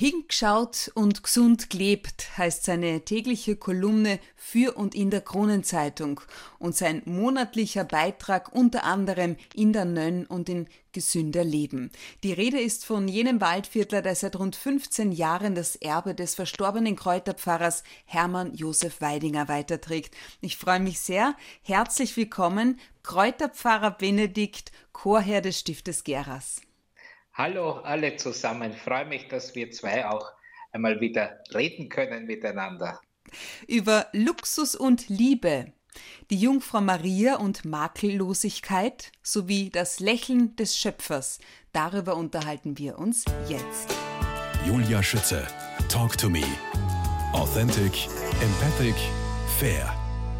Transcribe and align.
Hingeschaut 0.00 0.92
und 0.94 1.24
gesund 1.24 1.70
gelebt 1.70 2.38
heißt 2.38 2.62
seine 2.62 3.00
tägliche 3.00 3.56
Kolumne 3.56 4.20
für 4.36 4.76
und 4.76 4.94
in 4.94 5.10
der 5.10 5.22
Kronenzeitung 5.22 6.20
und 6.60 6.76
sein 6.76 7.02
monatlicher 7.04 7.82
Beitrag 7.82 8.54
unter 8.54 8.84
anderem 8.84 9.34
in 9.56 9.72
der 9.72 9.86
Nönn 9.86 10.24
und 10.24 10.48
in 10.48 10.68
Gesünder 10.92 11.42
Leben. 11.42 11.90
Die 12.22 12.32
Rede 12.32 12.60
ist 12.60 12.84
von 12.84 13.08
jenem 13.08 13.40
Waldviertler, 13.40 14.00
der 14.00 14.14
seit 14.14 14.38
rund 14.38 14.54
15 14.54 15.10
Jahren 15.10 15.56
das 15.56 15.74
Erbe 15.74 16.14
des 16.14 16.36
verstorbenen 16.36 16.94
Kräuterpfarrers 16.94 17.82
Hermann 18.04 18.54
Josef 18.54 19.00
Weidinger 19.00 19.48
weiterträgt. 19.48 20.14
Ich 20.40 20.56
freue 20.56 20.78
mich 20.78 21.00
sehr. 21.00 21.34
Herzlich 21.62 22.16
willkommen, 22.16 22.78
Kräuterpfarrer 23.02 23.90
Benedikt, 23.90 24.70
Chorherr 24.92 25.40
des 25.40 25.58
Stiftes 25.58 26.04
Geras. 26.04 26.60
Hallo 27.38 27.74
alle 27.84 28.16
zusammen. 28.16 28.72
Ich 28.72 28.82
freue 28.82 29.06
mich, 29.06 29.28
dass 29.28 29.54
wir 29.54 29.70
zwei 29.70 30.04
auch 30.04 30.32
einmal 30.72 31.00
wieder 31.00 31.38
reden 31.54 31.88
können 31.88 32.26
miteinander. 32.26 33.00
Über 33.68 34.08
Luxus 34.12 34.74
und 34.74 35.08
Liebe, 35.08 35.72
die 36.30 36.36
Jungfrau 36.36 36.80
Maria 36.80 37.36
und 37.36 37.64
Makellosigkeit 37.64 39.12
sowie 39.22 39.70
das 39.70 40.00
Lächeln 40.00 40.56
des 40.56 40.76
Schöpfers. 40.76 41.38
Darüber 41.72 42.16
unterhalten 42.16 42.76
wir 42.76 42.98
uns 42.98 43.24
jetzt. 43.48 43.94
Julia 44.66 45.00
Schütze, 45.00 45.46
Talk 45.88 46.18
to 46.18 46.28
Me. 46.28 46.42
Authentic, 47.34 48.08
empathic, 48.42 48.96
fair. 49.60 49.97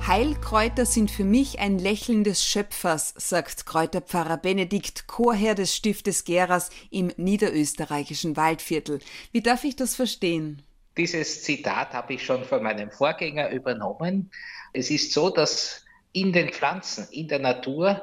Heilkräuter 0.08 0.86
sind 0.86 1.10
für 1.10 1.24
mich 1.24 1.58
ein 1.58 1.78
Lächeln 1.78 2.24
des 2.24 2.42
Schöpfers, 2.42 3.12
sagt 3.18 3.66
Kräuterpfarrer 3.66 4.38
Benedikt, 4.38 5.06
Chorherr 5.06 5.54
des 5.54 5.76
Stiftes 5.76 6.24
Geras 6.24 6.70
im 6.90 7.12
niederösterreichischen 7.18 8.34
Waldviertel. 8.34 9.00
Wie 9.32 9.42
darf 9.42 9.64
ich 9.64 9.76
das 9.76 9.94
verstehen? 9.94 10.62
Dieses 10.96 11.42
Zitat 11.42 11.92
habe 11.92 12.14
ich 12.14 12.24
schon 12.24 12.42
von 12.44 12.62
meinem 12.62 12.90
Vorgänger 12.90 13.50
übernommen. 13.50 14.30
Es 14.72 14.91
ist 14.91 15.12
so, 15.12 15.28
dass 15.28 15.84
in 16.14 16.33
den 16.33 16.55
Pflanzen, 16.55 17.06
in 17.11 17.28
der 17.28 17.40
Natur 17.40 18.02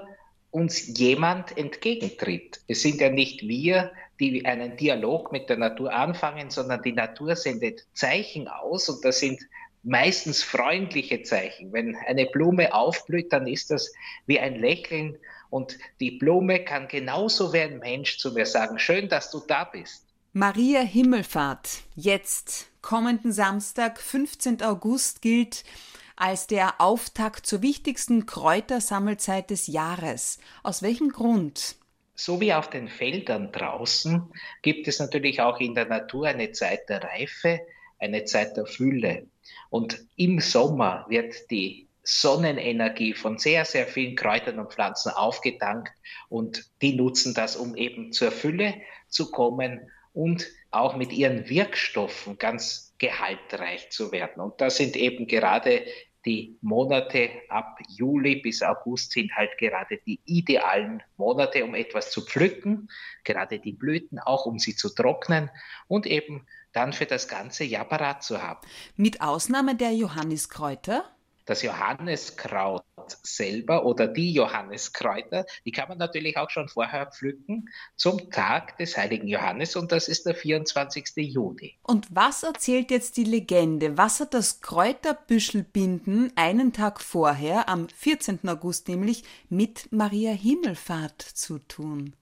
uns 0.51 0.99
jemand 0.99 1.57
entgegentritt. 1.57 2.61
Es 2.67 2.83
sind 2.83 3.01
ja 3.01 3.09
nicht 3.09 3.41
wir, 3.47 3.91
die 4.19 4.45
einen 4.45 4.77
Dialog 4.77 5.31
mit 5.31 5.49
der 5.49 5.57
Natur 5.57 5.91
anfangen, 5.91 6.51
sondern 6.51 6.83
die 6.83 6.93
Natur 6.93 7.35
sendet 7.35 7.87
Zeichen 7.93 8.47
aus 8.47 8.89
und 8.89 9.03
das 9.03 9.21
sind 9.21 9.41
meistens 9.85 10.43
freundliche 10.43 11.21
Zeichen. 11.21 11.71
Wenn 11.71 11.95
eine 11.95 12.25
Blume 12.25 12.73
aufblüht, 12.73 13.31
dann 13.31 13.47
ist 13.47 13.71
das 13.71 13.93
wie 14.25 14.39
ein 14.39 14.55
Lächeln 14.55 15.17
und 15.49 15.77
die 15.99 16.11
Blume 16.11 16.65
kann 16.65 16.87
genauso 16.87 17.53
wie 17.53 17.61
ein 17.61 17.79
Mensch 17.79 18.17
zu 18.17 18.33
mir 18.33 18.45
sagen, 18.45 18.79
schön, 18.79 19.07
dass 19.07 19.31
du 19.31 19.39
da 19.47 19.63
bist. 19.63 20.03
Maria 20.33 20.81
Himmelfahrt, 20.81 21.83
jetzt, 21.95 22.67
kommenden 22.81 23.31
Samstag, 23.31 24.01
15. 24.01 24.63
August, 24.63 25.21
gilt 25.21 25.63
als 26.17 26.47
der 26.47 26.81
Auftakt 26.81 27.45
zur 27.45 27.61
wichtigsten 27.61 28.25
Kräutersammelzeit 28.25 29.49
des 29.49 29.67
Jahres. 29.67 30.39
Aus 30.63 30.81
welchem 30.81 31.09
Grund? 31.09 31.75
So 32.15 32.39
wie 32.39 32.53
auf 32.53 32.69
den 32.69 32.87
Feldern 32.87 33.51
draußen 33.51 34.23
gibt 34.61 34.87
es 34.87 34.99
natürlich 34.99 35.41
auch 35.41 35.59
in 35.59 35.75
der 35.75 35.85
Natur 35.85 36.27
eine 36.27 36.51
Zeit 36.51 36.89
der 36.89 37.03
Reife, 37.03 37.59
eine 37.99 38.25
Zeit 38.25 38.57
der 38.57 38.65
Fülle. 38.65 39.27
Und 39.69 40.05
im 40.15 40.39
Sommer 40.39 41.05
wird 41.09 41.49
die 41.51 41.87
Sonnenenergie 42.03 43.13
von 43.13 43.37
sehr, 43.37 43.65
sehr 43.65 43.87
vielen 43.87 44.15
Kräutern 44.15 44.59
und 44.59 44.71
Pflanzen 44.71 45.11
aufgetankt 45.11 45.91
und 46.29 46.69
die 46.81 46.95
nutzen 46.95 47.33
das, 47.33 47.55
um 47.55 47.75
eben 47.75 48.11
zur 48.11 48.31
Fülle 48.31 48.75
zu 49.09 49.31
kommen 49.31 49.89
und 50.13 50.47
auch 50.69 50.95
mit 50.95 51.11
ihren 51.11 51.49
Wirkstoffen 51.49 52.37
ganz 52.37 52.93
gehaltreich 52.99 53.89
zu 53.89 54.11
werden. 54.11 54.41
Und 54.41 54.61
das 54.61 54.77
sind 54.77 54.95
eben 54.95 55.27
gerade 55.27 55.85
die 56.25 56.57
Monate 56.61 57.29
ab 57.49 57.77
Juli 57.87 58.37
bis 58.37 58.63
August 58.63 59.11
sind 59.11 59.35
halt 59.35 59.57
gerade 59.59 59.99
die 60.05 60.19
idealen 60.25 61.03
Monate, 61.17 61.63
um 61.63 61.75
etwas 61.75 62.11
zu 62.11 62.25
pflücken, 62.25 62.89
gerade 63.23 63.59
die 63.59 63.73
Blüten 63.73 64.19
auch, 64.19 64.45
um 64.45 64.57
sie 64.57 64.75
zu 64.75 64.89
trocknen 64.89 65.51
und 65.87 66.07
eben 66.07 66.47
dann 66.75 66.93
für 66.93 67.05
das 67.05 67.27
ganze 67.27 67.63
Jahr 67.63 67.85
parat 67.85 68.23
zu 68.23 68.41
haben. 68.41 68.59
Mit 68.95 69.21
Ausnahme 69.21 69.75
der 69.75 69.93
Johanniskräuter? 69.93 71.05
Das 71.45 71.61
Johanniskraut 71.61 72.83
selber 73.21 73.85
oder 73.85 74.07
die 74.07 74.33
Johanneskräuter, 74.33 75.45
die 75.63 75.71
kann 75.71 75.87
man 75.89 75.99
natürlich 75.99 76.37
auch 76.37 76.49
schon 76.49 76.67
vorher 76.67 77.05
pflücken 77.05 77.69
zum 77.95 78.31
Tag 78.31 78.77
des 78.77 78.97
heiligen 78.97 79.27
Johannes 79.27 79.75
und 79.75 79.91
das 79.91 80.07
ist 80.07 80.25
der 80.25 80.33
24. 80.33 81.11
Juni. 81.17 81.77
Und 81.83 82.07
was 82.09 82.41
erzählt 82.41 82.89
jetzt 82.89 83.17
die 83.17 83.25
Legende? 83.25 83.95
Was 83.95 84.19
hat 84.19 84.33
das 84.33 84.61
Kräuterbüschelbinden 84.61 86.33
einen 86.35 86.73
Tag 86.73 86.99
vorher, 86.99 87.69
am 87.69 87.89
14. 87.89 88.49
August 88.49 88.87
nämlich, 88.87 89.23
mit 89.47 89.91
Maria 89.91 90.31
Himmelfahrt 90.31 91.21
zu 91.21 91.59
tun? 91.59 92.15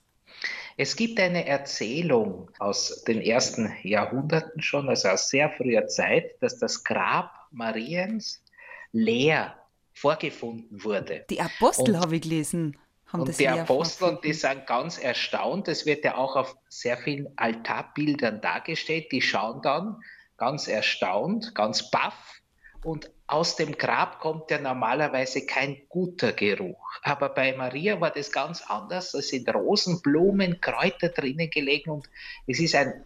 Es 0.76 0.96
gibt 0.96 1.20
eine 1.20 1.46
Erzählung 1.46 2.50
aus 2.60 3.04
den 3.04 3.22
ersten 3.22 3.72
Jahrhunderten 3.84 4.62
schon, 4.62 4.90
also 4.90 5.10
aus 5.10 5.30
sehr 5.30 5.52
früher 5.52 5.88
Zeit, 5.88 6.42
dass 6.42 6.58
das 6.58 6.84
Grab 6.84 7.32
Mariens 7.52 8.44
leer 8.92 9.56
vorgefunden 9.94 10.84
wurde. 10.84 11.26
Die 11.30 11.42
Apostel 11.42 12.00
habe 12.00 12.16
ich 12.16 12.24
gelesen. 12.24 12.78
und 13.12 13.40
die 13.40 13.48
Apostel, 13.48 14.06
und 14.06 14.24
die 14.24 14.34
sind 14.34 14.66
ganz 14.66 14.98
erstaunt, 14.98 15.68
das 15.68 15.86
wird 15.86 16.04
ja 16.04 16.18
auch 16.18 16.36
auf 16.36 16.58
sehr 16.68 16.98
vielen 16.98 17.28
Altarbildern 17.38 18.42
dargestellt, 18.42 19.12
die 19.12 19.22
schauen 19.22 19.62
dann 19.62 20.02
ganz 20.38 20.68
erstaunt, 20.68 21.54
ganz 21.54 21.92
baff 21.92 22.42
und 22.84 23.12
aus 23.34 23.56
dem 23.56 23.76
Grab 23.80 24.20
kommt 24.20 24.52
ja 24.52 24.60
normalerweise 24.60 25.48
kein 25.48 25.82
guter 25.90 26.34
Geruch. 26.34 27.00
Aber 27.02 27.30
bei 27.30 27.56
Maria 27.56 28.00
war 28.00 28.12
das 28.12 28.32
ganz 28.32 28.62
anders. 28.62 29.16
Es 29.16 29.30
sind 29.30 29.52
Rosen, 29.52 30.04
Blumen, 30.04 30.62
Kräuter 30.62 31.10
drinnen 31.10 31.50
gelegen 31.50 31.90
und 31.90 32.08
es 32.46 32.60
ist 32.60 32.76
ein 32.76 33.04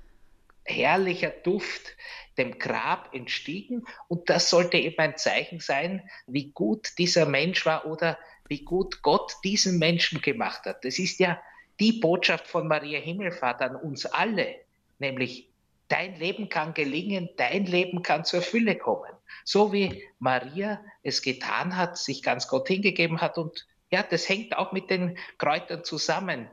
herrlicher 0.66 1.30
Duft 1.30 1.96
dem 2.38 2.60
Grab 2.60 3.16
entstiegen. 3.16 3.86
Und 4.10 4.30
das 4.30 4.50
sollte 4.50 4.76
eben 4.76 4.98
ein 5.00 5.16
Zeichen 5.16 5.62
sein, 5.62 6.10
wie 6.28 6.52
gut 6.52 6.98
dieser 6.98 7.26
Mensch 7.26 7.66
war 7.66 7.86
oder 7.86 8.20
wie 8.50 8.66
gut 8.66 9.02
Gott 9.04 9.34
diesen 9.46 9.80
Menschen 9.80 10.20
gemacht 10.20 10.66
hat. 10.66 10.84
Das 10.84 11.00
ist 11.00 11.20
ja 11.20 11.42
die 11.80 11.94
Botschaft 11.94 12.48
von 12.48 12.68
Maria 12.68 13.00
Himmelfahrt 13.00 13.62
an 13.62 13.78
uns 13.78 14.06
alle, 14.06 14.56
nämlich 15.00 15.48
dein 15.88 16.20
Leben 16.20 16.50
kann 16.50 16.74
gelingen, 16.74 17.30
dein 17.38 17.66
Leben 17.66 18.04
kann 18.04 18.26
zur 18.26 18.42
Fülle 18.42 18.76
kommen. 18.76 19.17
So 19.44 19.72
wie 19.74 20.04
Maria 20.20 20.82
es 21.04 21.22
getan 21.22 21.78
hat, 21.78 21.98
sich 21.98 22.24
ganz 22.24 22.48
Gott 22.48 22.68
hingegeben 22.68 23.22
hat 23.22 23.38
und 23.38 23.68
ja, 23.90 24.04
das 24.04 24.28
hängt 24.28 24.58
auch 24.58 24.72
mit 24.72 24.90
den 24.90 25.18
Kräutern 25.38 25.84
zusammen. 25.84 26.50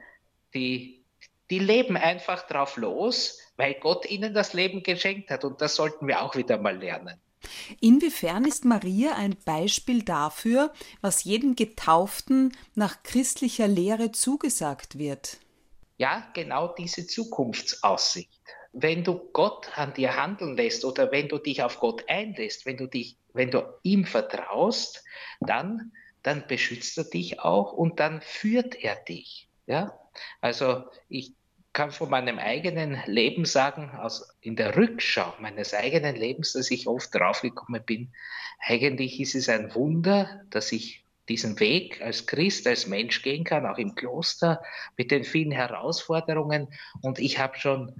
Die, 0.54 1.02
die 1.50 1.58
leben 1.58 1.96
einfach 1.96 2.46
drauf 2.46 2.76
los, 2.76 3.38
weil 3.56 3.74
Gott 3.74 4.08
ihnen 4.08 4.34
das 4.34 4.52
Leben 4.52 4.82
geschenkt 4.82 5.30
hat. 5.30 5.44
Und 5.44 5.60
das 5.60 5.74
sollten 5.74 6.06
wir 6.06 6.22
auch 6.22 6.36
wieder 6.36 6.58
mal 6.58 6.76
lernen. 6.76 7.20
Inwiefern 7.80 8.46
ist 8.46 8.64
Maria 8.64 9.16
ein 9.16 9.36
Beispiel 9.44 10.02
dafür, 10.02 10.72
was 11.00 11.24
jedem 11.24 11.56
Getauften 11.56 12.56
nach 12.74 13.02
christlicher 13.02 13.68
Lehre 13.68 14.12
zugesagt 14.12 14.98
wird? 14.98 15.38
Ja, 15.98 16.26
genau 16.34 16.68
diese 16.68 17.06
Zukunftsaussicht. 17.06 18.33
Wenn 18.74 19.04
du 19.04 19.18
Gott 19.32 19.78
an 19.78 19.94
dir 19.94 20.16
handeln 20.16 20.56
lässt 20.56 20.84
oder 20.84 21.10
wenn 21.12 21.28
du 21.28 21.38
dich 21.38 21.62
auf 21.62 21.78
Gott 21.78 22.04
einlässt, 22.08 22.66
wenn 22.66 22.76
du 22.76 22.86
dich, 22.86 23.16
wenn 23.32 23.50
du 23.50 23.62
ihm 23.82 24.04
vertraust, 24.04 25.04
dann, 25.40 25.92
dann 26.22 26.46
beschützt 26.46 26.98
er 26.98 27.04
dich 27.04 27.40
auch 27.40 27.72
und 27.72 28.00
dann 28.00 28.20
führt 28.20 28.74
er 28.82 28.96
dich. 28.96 29.48
Ja, 29.66 29.98
also 30.40 30.84
ich 31.08 31.34
kann 31.72 31.90
von 31.90 32.10
meinem 32.10 32.38
eigenen 32.38 33.00
Leben 33.06 33.44
sagen, 33.44 33.90
aus, 33.90 34.28
in 34.40 34.56
der 34.56 34.76
Rückschau 34.76 35.34
meines 35.40 35.74
eigenen 35.74 36.14
Lebens, 36.14 36.52
dass 36.52 36.70
ich 36.70 36.86
oft 36.86 37.14
draufgekommen 37.14 37.82
bin, 37.84 38.12
eigentlich 38.60 39.20
ist 39.20 39.34
es 39.34 39.48
ein 39.48 39.74
Wunder, 39.74 40.42
dass 40.50 40.72
ich 40.72 41.04
diesen 41.28 41.58
Weg 41.58 42.00
als 42.02 42.26
Christ, 42.26 42.66
als 42.66 42.86
Mensch 42.86 43.22
gehen 43.22 43.44
kann, 43.44 43.66
auch 43.66 43.78
im 43.78 43.94
Kloster 43.94 44.62
mit 44.96 45.10
den 45.10 45.24
vielen 45.24 45.50
Herausforderungen. 45.50 46.68
Und 47.00 47.18
ich 47.18 47.38
habe 47.38 47.58
schon 47.58 47.94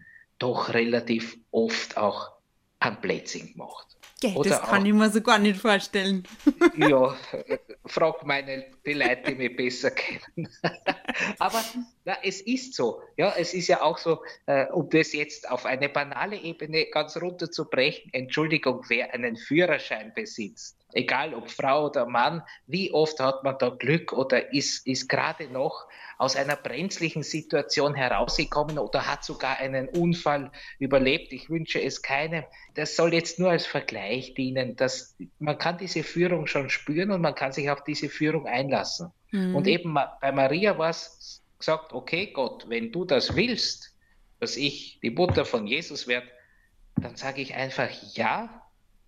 doch 0.45 0.75
relativ 0.75 1.39
oft 1.51 1.97
auch 1.97 2.33
an 2.79 3.01
Plätzchen 3.01 3.53
gemacht. 3.53 3.87
Ja, 4.23 4.31
das 4.43 4.61
kann 4.63 4.83
auch, 4.83 4.87
ich 4.87 4.93
mir 4.93 5.11
so 5.11 5.21
gar 5.21 5.39
nicht 5.39 5.59
vorstellen. 5.59 6.23
Ja, 6.77 7.17
frag 7.87 8.25
meine, 8.27 8.67
die 8.85 8.93
Leute, 8.95 9.23
die 9.29 9.35
mich 9.37 9.57
besser 9.57 9.91
kennen. 9.91 10.49
Aber 11.39 11.63
na, 12.05 12.17
es 12.23 12.41
ist 12.41 12.75
so. 12.75 13.01
Ja, 13.17 13.35
es 13.37 13.55
ist 13.55 13.69
ja 13.69 13.81
auch 13.81 13.97
so, 13.97 14.23
äh, 14.47 14.67
um 14.67 14.89
das 14.91 15.13
jetzt 15.13 15.49
auf 15.51 15.65
eine 15.65 15.89
banale 15.89 16.37
Ebene 16.37 16.87
ganz 16.87 17.17
runterzubrechen, 17.17 18.13
Entschuldigung, 18.13 18.85
wer 18.89 19.15
einen 19.15 19.37
Führerschein 19.37 20.13
besitzt, 20.15 20.84
egal 20.95 21.35
ob 21.35 21.51
Frau 21.51 21.87
oder 21.87 22.07
Mann, 22.07 22.43
wie 22.67 22.93
oft 22.93 23.21
hat 23.21 23.45
man 23.45 23.59
da 23.59 23.71
Glück 23.71 24.13
oder 24.13 24.53
ist, 24.53 24.87
ist 24.87 25.09
gerade 25.09 25.49
noch 25.49 25.87
aus 26.17 26.37
einer 26.37 26.57
brenzlichen 26.57 27.23
Situation 27.23 27.95
herausgekommen 27.95 28.79
oder 28.79 29.07
hat 29.07 29.25
sogar 29.25 29.59
einen 29.59 29.89
Unfall 29.89 30.51
überlebt. 30.79 31.33
Ich 31.33 31.51
wünsche 31.51 31.83
es 31.83 32.03
keinem. 32.03 32.45
Das 32.75 32.97
soll 32.97 33.13
jetzt 33.13 33.39
nur 33.39 33.51
als 33.51 33.67
Vergleich 33.67 34.35
dienen. 34.35 34.77
Dass, 34.77 35.17
man 35.39 35.59
kann 35.59 35.79
diese 35.79 36.03
Führung 36.03 36.47
schon 36.47 36.71
spüren 36.71 37.11
und 37.11 37.21
man 37.21 37.35
kann 37.35 37.53
sich 37.53 37.69
auf 37.71 37.83
diese 37.85 38.09
Führung 38.09 38.47
einlassen. 38.47 39.11
Mhm. 39.33 39.57
Und 39.57 39.67
eben 39.67 39.95
bei 39.95 40.33
Maria 40.33 40.79
war 40.79 40.91
es 40.91 41.43
gesagt, 41.59 41.93
okay 41.93 42.31
Gott, 42.33 42.69
wenn 42.69 42.93
du 42.93 43.05
das 43.05 43.35
willst, 43.35 43.93
dass 44.41 44.57
ich 44.57 45.01
die 45.03 45.11
Mutter 45.11 45.45
von 45.45 45.67
Jesus 45.67 46.07
werde, 46.07 46.27
dann 46.97 47.17
sage 47.17 47.41
ich 47.41 47.55
einfach 47.55 47.91
ja 48.15 48.63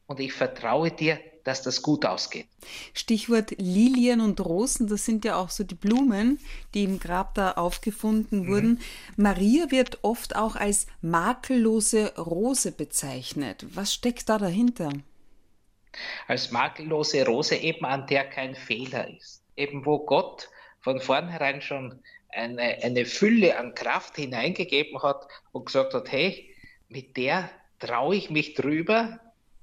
und 0.07 0.19
ich 0.19 0.33
vertraue 0.33 0.91
dir, 0.91 1.21
dass 1.47 1.63
das 1.63 1.81
gut 1.81 2.05
ausgeht. 2.05 2.49
Stichwort 2.93 3.53
Lilien 3.59 4.21
und 4.21 4.41
Rosen, 4.41 4.89
das 4.89 5.05
sind 5.05 5.25
ja 5.25 5.37
auch 5.37 5.51
so 5.51 5.63
die 5.63 5.77
Blumen, 5.77 6.41
die 6.75 6.83
im 6.83 6.99
Grab 6.99 7.37
da 7.37 7.53
aufgefunden 7.53 8.41
mhm. 8.41 8.49
wurden. 8.49 8.81
Maria 9.17 9.71
wird 9.71 10.01
oft 10.03 10.35
auch 10.35 10.57
als 10.57 10.89
makellose 11.03 12.17
Rose 12.17 12.73
bezeichnet. 12.73 13.65
Was 13.75 13.95
steckt 13.95 14.29
da 14.29 14.39
dahinter? 14.39 14.91
Als 16.27 16.51
makellose 16.51 17.25
Rose 17.25 17.55
eben, 17.55 17.85
an 17.85 18.09
der 18.09 18.29
kein 18.29 18.57
Fehler 18.57 19.09
ist. 19.09 19.41
Eben 19.57 19.87
wo 19.87 20.01
Gott 20.01 20.51
von 20.81 21.01
vornherein 21.01 21.63
schon 21.63 22.01
eine, 22.31 22.83
eine 22.83 23.05
Fülle 23.05 23.57
an 23.57 23.75
Kraft 23.77 24.17
hineingegeben 24.17 25.01
hat 25.01 25.29
und 25.53 25.67
gesagt 25.67 25.95
hat, 25.95 26.11
hey, 26.11 26.53
mit 26.89 27.17
der 27.17 27.49
traue 27.79 28.17
ich 28.17 28.31
mich 28.31 28.55
drüber, 28.55 29.21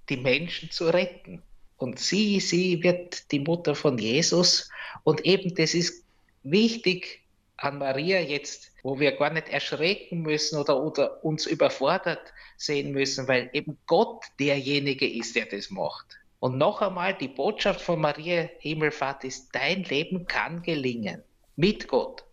die 0.07 0.17
Menschen 0.17 0.71
zu 0.71 0.85
retten. 0.85 1.43
Und 1.83 1.99
sie, 1.99 2.39
sie 2.39 2.81
wird 2.81 3.29
die 3.33 3.41
Mutter 3.41 3.75
von 3.75 3.97
Jesus. 3.97 4.69
Und 5.03 5.25
eben 5.25 5.53
das 5.53 5.73
ist 5.73 6.05
wichtig 6.43 7.21
an 7.57 7.77
Maria 7.77 8.21
jetzt, 8.21 8.71
wo 8.83 9.01
wir 9.01 9.11
gar 9.11 9.31
nicht 9.31 9.49
erschrecken 9.49 10.21
müssen 10.21 10.57
oder, 10.57 10.81
oder 10.81 11.21
uns 11.25 11.45
überfordert 11.45 12.21
sehen 12.55 12.93
müssen, 12.93 13.27
weil 13.27 13.49
eben 13.51 13.77
Gott 13.85 14.23
derjenige 14.39 15.05
ist, 15.05 15.35
der 15.35 15.45
das 15.45 15.69
macht. 15.71 16.05
Und 16.39 16.57
noch 16.57 16.81
einmal, 16.81 17.17
die 17.17 17.27
Botschaft 17.27 17.81
von 17.81 17.99
Maria 17.99 18.49
Himmelfahrt 18.59 19.25
ist, 19.25 19.49
dein 19.51 19.83
Leben 19.83 20.25
kann 20.25 20.61
gelingen 20.61 21.21
mit 21.57 21.89
Gott. 21.89 22.23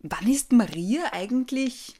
Wann 0.00 0.30
ist 0.30 0.52
Maria 0.52 1.10
eigentlich 1.12 1.94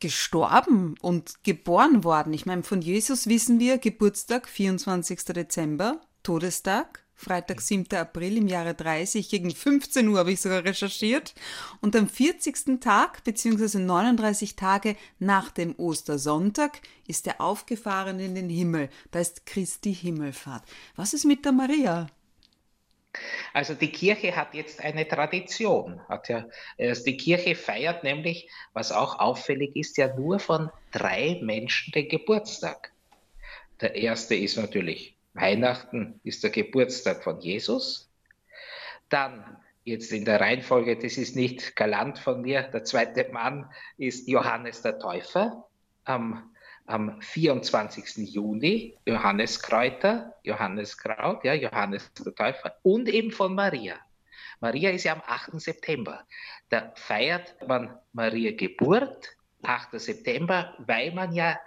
gestorben 0.00 0.94
und 1.00 1.42
geboren 1.42 2.04
worden. 2.04 2.32
Ich 2.32 2.46
meine, 2.46 2.62
von 2.62 2.82
Jesus 2.82 3.26
wissen 3.26 3.58
wir 3.58 3.78
Geburtstag 3.78 4.48
24. 4.48 5.24
Dezember, 5.24 6.00
Todestag 6.22 7.04
Freitag, 7.20 7.60
7. 7.60 7.96
April 7.96 8.36
im 8.36 8.46
Jahre 8.46 8.74
30 8.74 9.28
gegen 9.28 9.50
15 9.50 10.06
Uhr 10.06 10.20
habe 10.20 10.30
ich 10.30 10.40
sogar 10.40 10.62
recherchiert. 10.62 11.34
Und 11.80 11.96
am 11.96 12.08
40. 12.08 12.80
Tag 12.80 13.24
bzw. 13.24 13.80
39 13.80 14.54
Tage 14.54 14.94
nach 15.18 15.50
dem 15.50 15.74
Ostersonntag 15.76 16.80
ist 17.08 17.26
er 17.26 17.40
aufgefahren 17.40 18.20
in 18.20 18.36
den 18.36 18.48
Himmel. 18.48 18.88
Da 19.10 19.18
ist 19.18 19.46
Christi 19.46 19.92
Himmelfahrt. 19.92 20.62
Was 20.94 21.12
ist 21.12 21.24
mit 21.24 21.44
der 21.44 21.50
Maria? 21.50 22.06
Also 23.52 23.74
die 23.74 23.90
Kirche 23.90 24.36
hat 24.36 24.54
jetzt 24.54 24.84
eine 24.84 25.08
Tradition. 25.08 26.00
Hat 26.08 26.28
ja, 26.28 26.46
also 26.78 27.04
die 27.04 27.16
Kirche 27.16 27.54
feiert 27.54 28.04
nämlich, 28.04 28.48
was 28.72 28.92
auch 28.92 29.18
auffällig 29.18 29.74
ist, 29.76 29.96
ja 29.96 30.14
nur 30.14 30.38
von 30.38 30.70
drei 30.92 31.38
Menschen 31.42 31.92
den 31.92 32.08
Geburtstag. 32.08 32.92
Der 33.80 33.94
erste 33.94 34.34
ist 34.34 34.56
natürlich 34.56 35.16
Weihnachten, 35.34 36.20
ist 36.24 36.42
der 36.42 36.50
Geburtstag 36.50 37.22
von 37.22 37.40
Jesus. 37.40 38.10
Dann 39.08 39.56
jetzt 39.84 40.12
in 40.12 40.24
der 40.24 40.40
Reihenfolge, 40.40 40.98
das 40.98 41.16
ist 41.16 41.34
nicht 41.34 41.74
galant 41.76 42.18
von 42.18 42.42
mir, 42.42 42.62
der 42.62 42.84
zweite 42.84 43.30
Mann 43.32 43.70
ist 43.96 44.28
Johannes 44.28 44.82
der 44.82 44.98
Täufer. 44.98 45.64
Am 46.04 46.50
am 46.88 47.20
24. 47.20 48.16
Juni 48.16 48.96
Johanneskräuter, 49.06 50.34
Johanneskraut, 50.42 51.44
ja, 51.44 51.54
Johannes 51.54 52.10
der 52.14 52.34
Täufer 52.34 52.74
und 52.82 53.08
eben 53.08 53.30
von 53.30 53.54
Maria. 53.54 53.96
Maria 54.60 54.90
ist 54.90 55.04
ja 55.04 55.12
am 55.12 55.22
8. 55.24 55.60
September. 55.60 56.26
Da 56.70 56.92
feiert 56.96 57.54
man 57.66 57.96
Maria 58.12 58.52
Geburt, 58.52 59.36
8. 59.62 60.00
September, 60.00 60.74
weil 60.78 61.12
man 61.12 61.32
ja 61.32 61.58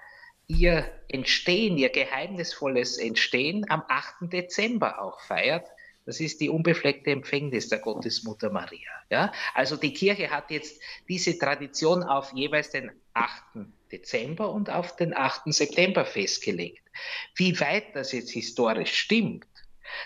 ihr 0.48 0.86
Entstehen, 1.08 1.78
ihr 1.78 1.90
geheimnisvolles 1.90 2.98
Entstehen 2.98 3.66
am 3.70 3.84
8. 3.88 4.34
Dezember 4.34 5.02
auch 5.02 5.22
feiert. 5.22 5.68
Das 6.06 6.20
ist 6.20 6.42
die 6.42 6.50
unbefleckte 6.50 7.12
Empfängnis 7.12 7.70
der 7.70 7.80
Gottesmutter 7.80 8.50
Maria. 8.50 8.90
Ja? 9.10 9.32
Also 9.54 9.78
die 9.78 9.94
Kirche 9.94 10.32
hat 10.32 10.50
jetzt 10.50 10.82
diese 11.08 11.38
Tradition 11.38 12.04
auf 12.04 12.34
jeweils 12.34 12.72
den 12.72 12.92
8. 13.14 13.68
Dezember 13.92 14.52
und 14.52 14.70
auf 14.70 14.96
den 14.96 15.16
8. 15.16 15.54
September 15.54 16.06
festgelegt. 16.06 16.84
Wie 17.36 17.60
weit 17.60 17.96
das 17.96 18.12
jetzt 18.14 18.32
historisch 18.32 18.96
stimmt, 18.96 19.46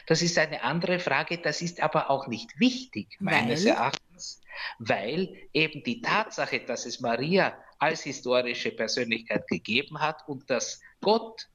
das 0.08 0.22
ist 0.22 0.38
eine 0.38 0.64
andere 0.64 1.00
Frage, 1.00 1.38
das 1.38 1.62
ist 1.62 1.82
aber 1.82 2.10
auch 2.10 2.28
nicht 2.28 2.60
wichtig, 2.60 3.18
meines 3.20 3.66
weil? 3.66 3.72
Erachtens, 3.72 4.42
weil 4.80 5.36
eben 5.54 5.84
die 5.84 6.02
Tatsache, 6.02 6.60
dass 6.62 6.86
es 6.86 7.00
Maria 7.00 7.58
als 7.80 8.04
historische 8.04 8.72
Persönlichkeit 8.72 9.48
gegeben 9.48 10.00
hat 10.00 10.28
und 10.28 10.50
dass 10.50 10.82
Gott 11.02 11.48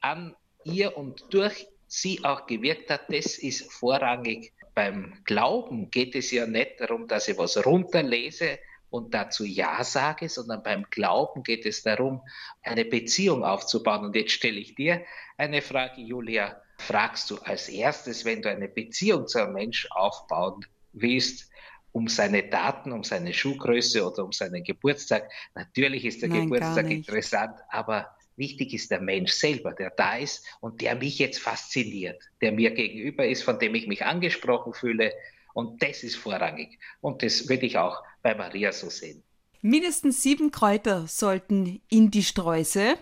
an 0.00 0.34
ihr 0.64 0.96
und 0.96 1.24
durch 1.30 1.66
sie 1.86 2.24
auch 2.24 2.46
gewirkt 2.46 2.90
hat, 2.90 3.10
das 3.12 3.38
ist 3.38 3.72
vorrangig. 3.72 4.52
Beim 4.74 5.22
Glauben 5.24 5.90
geht 5.90 6.14
es 6.14 6.30
ja 6.30 6.46
nicht 6.46 6.80
darum, 6.80 7.08
dass 7.08 7.28
ich 7.28 7.38
was 7.38 7.64
runterlese 7.64 8.58
und 8.90 9.14
dazu 9.14 9.44
Ja 9.44 9.84
sage, 9.84 10.28
sondern 10.28 10.62
beim 10.62 10.86
Glauben 10.90 11.42
geht 11.42 11.66
es 11.66 11.82
darum, 11.82 12.22
eine 12.62 12.84
Beziehung 12.84 13.44
aufzubauen. 13.44 14.04
Und 14.04 14.16
jetzt 14.16 14.32
stelle 14.32 14.58
ich 14.58 14.74
dir 14.74 15.02
eine 15.36 15.62
Frage, 15.62 16.00
Julia. 16.00 16.60
Fragst 16.78 17.30
du 17.30 17.36
als 17.38 17.68
erstes, 17.68 18.24
wenn 18.24 18.40
du 18.40 18.50
eine 18.50 18.68
Beziehung 18.68 19.26
zu 19.26 19.42
einem 19.42 19.54
Menschen 19.54 19.90
aufbauen 19.90 20.64
willst, 20.92 21.50
um 21.92 22.06
seine 22.06 22.48
Daten, 22.48 22.92
um 22.92 23.02
seine 23.02 23.34
Schuhgröße 23.34 24.06
oder 24.06 24.24
um 24.24 24.32
seinen 24.32 24.62
Geburtstag? 24.62 25.28
Natürlich 25.54 26.04
ist 26.04 26.22
der 26.22 26.28
Nein, 26.28 26.42
Geburtstag 26.42 26.88
interessant, 26.90 27.58
aber 27.68 28.14
wichtig 28.36 28.72
ist 28.72 28.90
der 28.92 29.00
Mensch 29.00 29.32
selber, 29.32 29.72
der 29.72 29.90
da 29.90 30.16
ist 30.16 30.46
und 30.60 30.80
der 30.80 30.94
mich 30.94 31.18
jetzt 31.18 31.40
fasziniert, 31.40 32.22
der 32.40 32.52
mir 32.52 32.70
gegenüber 32.70 33.26
ist, 33.26 33.42
von 33.42 33.58
dem 33.58 33.74
ich 33.74 33.88
mich 33.88 34.04
angesprochen 34.04 34.72
fühle 34.72 35.12
und 35.54 35.82
das 35.82 36.02
ist 36.02 36.16
vorrangig. 36.16 36.78
Und 37.00 37.22
das 37.22 37.48
würde 37.48 37.66
ich 37.66 37.78
auch 37.78 38.02
bei 38.22 38.34
Maria 38.34 38.72
so 38.72 38.90
sehen. 38.90 39.22
Mindestens 39.60 40.22
sieben 40.22 40.50
Kräuter 40.52 41.06
sollten 41.08 41.80
in 41.88 42.10
die 42.10 42.22
Streuse. 42.22 42.96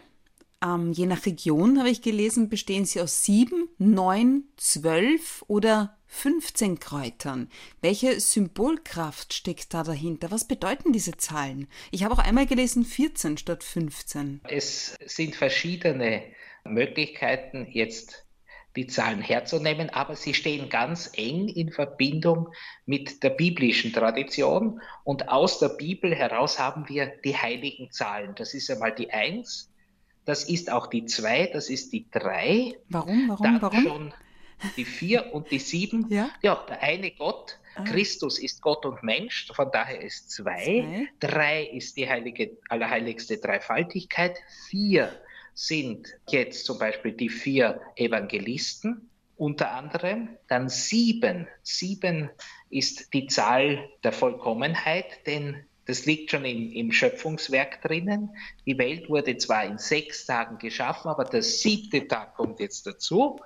Ähm, 0.64 0.92
je 0.92 1.06
nach 1.06 1.26
Region 1.26 1.78
habe 1.78 1.90
ich 1.90 2.00
gelesen, 2.00 2.48
bestehen 2.48 2.86
sie 2.86 3.00
aus 3.00 3.24
sieben, 3.24 3.68
neun, 3.78 4.44
zwölf 4.56 5.44
oder 5.48 5.98
15 6.06 6.78
Kräutern. 6.78 7.50
Welche 7.82 8.18
Symbolkraft 8.20 9.34
steckt 9.34 9.74
da 9.74 9.82
dahinter? 9.82 10.30
Was 10.30 10.48
bedeuten 10.48 10.92
diese 10.92 11.16
Zahlen? 11.16 11.68
Ich 11.90 12.04
habe 12.04 12.14
auch 12.14 12.18
einmal 12.18 12.46
gelesen 12.46 12.84
14 12.84 13.36
statt 13.36 13.62
15. 13.62 14.40
Es 14.48 14.96
sind 15.04 15.34
verschiedene 15.34 16.22
Möglichkeiten, 16.64 17.66
jetzt 17.70 18.25
die 18.76 18.86
Zahlen 18.86 19.22
herzunehmen, 19.22 19.90
aber 19.90 20.14
sie 20.14 20.34
stehen 20.34 20.68
ganz 20.68 21.10
eng 21.14 21.48
in 21.48 21.72
Verbindung 21.72 22.48
mit 22.84 23.22
der 23.22 23.30
biblischen 23.30 23.92
Tradition 23.92 24.80
und 25.02 25.28
aus 25.28 25.58
der 25.58 25.70
Bibel 25.70 26.14
heraus 26.14 26.58
haben 26.58 26.88
wir 26.88 27.06
die 27.24 27.36
heiligen 27.36 27.90
Zahlen. 27.90 28.34
Das 28.36 28.54
ist 28.54 28.70
einmal 28.70 28.94
die 28.94 29.10
Eins, 29.10 29.72
das 30.24 30.44
ist 30.44 30.70
auch 30.70 30.88
die 30.88 31.06
Zwei, 31.06 31.48
das 31.52 31.70
ist 31.70 31.92
die 31.92 32.06
Drei. 32.10 32.74
Warum, 32.88 33.28
warum, 33.28 33.42
Dann 33.42 33.62
warum? 33.62 33.82
Schon 33.82 34.14
die 34.76 34.84
Vier 34.84 35.34
und 35.34 35.50
die 35.50 35.58
Sieben. 35.58 36.06
Ja, 36.10 36.30
ja 36.42 36.64
der 36.68 36.82
eine 36.82 37.10
Gott, 37.10 37.58
ah. 37.76 37.84
Christus 37.84 38.38
ist 38.38 38.62
Gott 38.62 38.84
und 38.84 39.02
Mensch, 39.02 39.50
von 39.54 39.70
daher 39.70 40.00
ist 40.00 40.30
zwei. 40.30 40.54
zwei. 40.64 41.08
Drei 41.20 41.64
ist 41.64 41.96
die 41.96 42.08
heilige, 42.08 42.56
allerheiligste 42.68 43.38
Dreifaltigkeit. 43.38 44.38
Vier 44.68 45.12
sind 45.56 46.06
jetzt 46.28 46.66
zum 46.66 46.78
Beispiel 46.78 47.12
die 47.12 47.30
vier 47.30 47.80
Evangelisten 47.96 49.10
unter 49.36 49.72
anderem. 49.72 50.28
Dann 50.48 50.68
sieben. 50.68 51.48
Sieben 51.62 52.30
ist 52.68 53.12
die 53.14 53.26
Zahl 53.26 53.88
der 54.04 54.12
Vollkommenheit, 54.12 55.26
denn 55.26 55.64
das 55.86 56.04
liegt 56.04 56.30
schon 56.30 56.44
im, 56.44 56.72
im, 56.72 56.92
Schöpfungswerk 56.92 57.80
drinnen. 57.80 58.36
Die 58.66 58.76
Welt 58.76 59.08
wurde 59.08 59.38
zwar 59.38 59.64
in 59.64 59.78
sechs 59.78 60.26
Tagen 60.26 60.58
geschaffen, 60.58 61.08
aber 61.08 61.24
der 61.24 61.42
siebte 61.42 62.06
Tag 62.06 62.34
kommt 62.34 62.60
jetzt 62.60 62.86
dazu, 62.86 63.40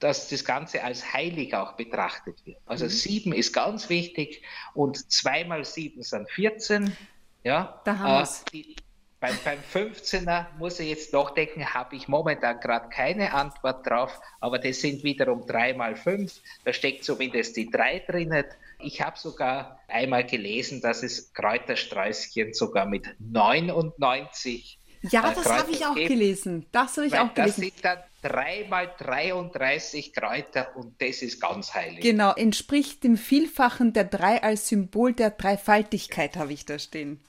dass 0.00 0.28
das 0.30 0.44
Ganze 0.44 0.82
als 0.82 1.12
heilig 1.12 1.54
auch 1.54 1.76
betrachtet 1.76 2.44
wird. 2.44 2.58
Also 2.66 2.86
mhm. 2.86 2.90
sieben 2.90 3.32
ist 3.32 3.52
ganz 3.52 3.88
wichtig 3.88 4.42
und 4.74 5.12
zwei 5.12 5.44
mal 5.44 5.64
sieben 5.64 6.02
sind 6.02 6.28
14. 6.28 6.96
Ja, 7.44 7.80
da 7.84 7.98
haben 7.98 8.24
äh, 8.24 8.50
die, 8.52 8.76
Beim, 9.20 9.36
beim 9.44 9.58
15er 9.74 10.46
muss 10.58 10.80
ich 10.80 10.88
jetzt 10.88 11.12
nachdenken, 11.12 11.74
habe 11.74 11.94
ich 11.94 12.08
momentan 12.08 12.58
gerade 12.58 12.88
keine 12.88 13.34
Antwort 13.34 13.86
drauf, 13.86 14.18
aber 14.40 14.58
das 14.58 14.80
sind 14.80 15.04
wiederum 15.04 15.46
3 15.46 15.74
mal 15.74 15.94
5. 15.94 16.32
Da 16.64 16.72
steckt 16.72 17.04
zumindest 17.04 17.54
die 17.56 17.70
3 17.70 17.98
drinnen. 18.00 18.46
Ich 18.78 19.02
habe 19.02 19.18
sogar 19.18 19.78
einmal 19.88 20.24
gelesen, 20.24 20.80
dass 20.80 21.02
es 21.02 21.34
Kräutersträußchen 21.34 22.54
sogar 22.54 22.86
mit 22.86 23.14
99 23.18 24.78
ja, 25.02 25.30
äh, 25.30 25.34
das 25.34 25.46
habe 25.46 25.70
ich 25.70 25.86
auch 25.86 25.94
gibt. 25.94 26.08
gelesen. 26.08 26.66
Das 26.72 26.96
habe 26.96 27.06
ich 27.06 27.12
Weil 27.12 27.20
auch 27.20 27.34
gelesen. 27.34 27.62
Das 27.62 27.72
sind 27.72 27.84
dann 27.84 27.98
3 28.22 28.66
mal 28.68 28.90
33 28.98 30.12
Kräuter 30.12 30.76
und 30.76 31.00
das 31.00 31.22
ist 31.22 31.40
ganz 31.40 31.74
heilig. 31.74 32.00
Genau, 32.00 32.34
entspricht 32.34 33.02
dem 33.04 33.16
Vielfachen 33.16 33.92
der 33.92 34.04
drei 34.04 34.42
als 34.42 34.68
Symbol 34.68 35.14
der 35.14 35.30
Dreifaltigkeit, 35.30 36.36
habe 36.36 36.52
ich 36.52 36.66
da 36.66 36.78
stehen. 36.78 37.20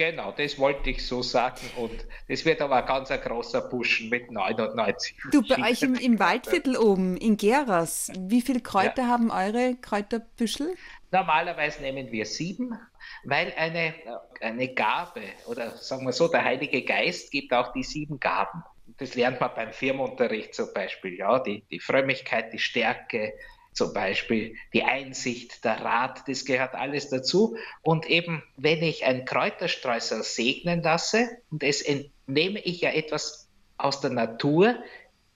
Genau, 0.00 0.32
das 0.32 0.58
wollte 0.58 0.88
ich 0.88 1.06
so 1.06 1.20
sagen. 1.20 1.60
Und 1.76 2.06
das 2.26 2.46
wird 2.46 2.62
aber 2.62 2.76
ein 2.76 2.86
ganz 2.86 3.10
ein 3.10 3.20
großer 3.20 3.60
Buschen 3.60 4.08
mit 4.08 4.30
99. 4.30 5.14
Du, 5.30 5.42
bei 5.46 5.70
euch 5.70 5.82
im, 5.82 5.94
im, 5.94 6.18
Waldviertel 6.18 6.78
oben, 6.78 7.18
in 7.18 7.36
Geras, 7.36 8.10
wie 8.18 8.40
viele 8.40 8.60
Kräuter 8.60 9.02
ja. 9.02 9.08
haben 9.08 9.30
eure 9.30 9.76
Kräuterbüschel? 9.76 10.74
Normalerweise 11.10 11.82
nehmen 11.82 12.10
wir 12.10 12.24
sieben, 12.24 12.78
weil 13.24 13.52
eine, 13.58 13.92
eine 14.40 14.72
Gabe, 14.72 15.20
oder 15.44 15.72
sagen 15.72 16.06
wir 16.06 16.12
so, 16.12 16.28
der 16.28 16.44
Heilige 16.44 16.82
Geist 16.82 17.30
gibt 17.30 17.52
auch 17.52 17.74
die 17.74 17.82
sieben 17.82 18.18
Gaben. 18.18 18.64
Das 18.96 19.16
lernt 19.16 19.38
man 19.38 19.50
beim 19.54 19.74
Firmenunterricht 19.74 20.54
zum 20.54 20.72
Beispiel, 20.72 21.18
ja, 21.18 21.40
die, 21.40 21.62
die 21.70 21.78
Frömmigkeit, 21.78 22.54
die 22.54 22.58
Stärke, 22.58 23.34
zum 23.72 23.92
Beispiel 23.92 24.56
die 24.72 24.82
Einsicht, 24.82 25.64
der 25.64 25.80
Rat, 25.80 26.28
das 26.28 26.44
gehört 26.44 26.74
alles 26.74 27.08
dazu. 27.08 27.56
Und 27.82 28.06
eben, 28.06 28.42
wenn 28.56 28.82
ich 28.82 29.04
ein 29.04 29.24
Kräuterstreußer 29.24 30.22
segnen 30.22 30.82
lasse, 30.82 31.28
und 31.50 31.62
es 31.62 31.84
nehme 32.26 32.60
ich 32.60 32.80
ja 32.80 32.90
etwas 32.90 33.48
aus 33.76 34.00
der 34.00 34.10
Natur 34.10 34.76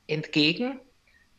entgegen 0.07 0.81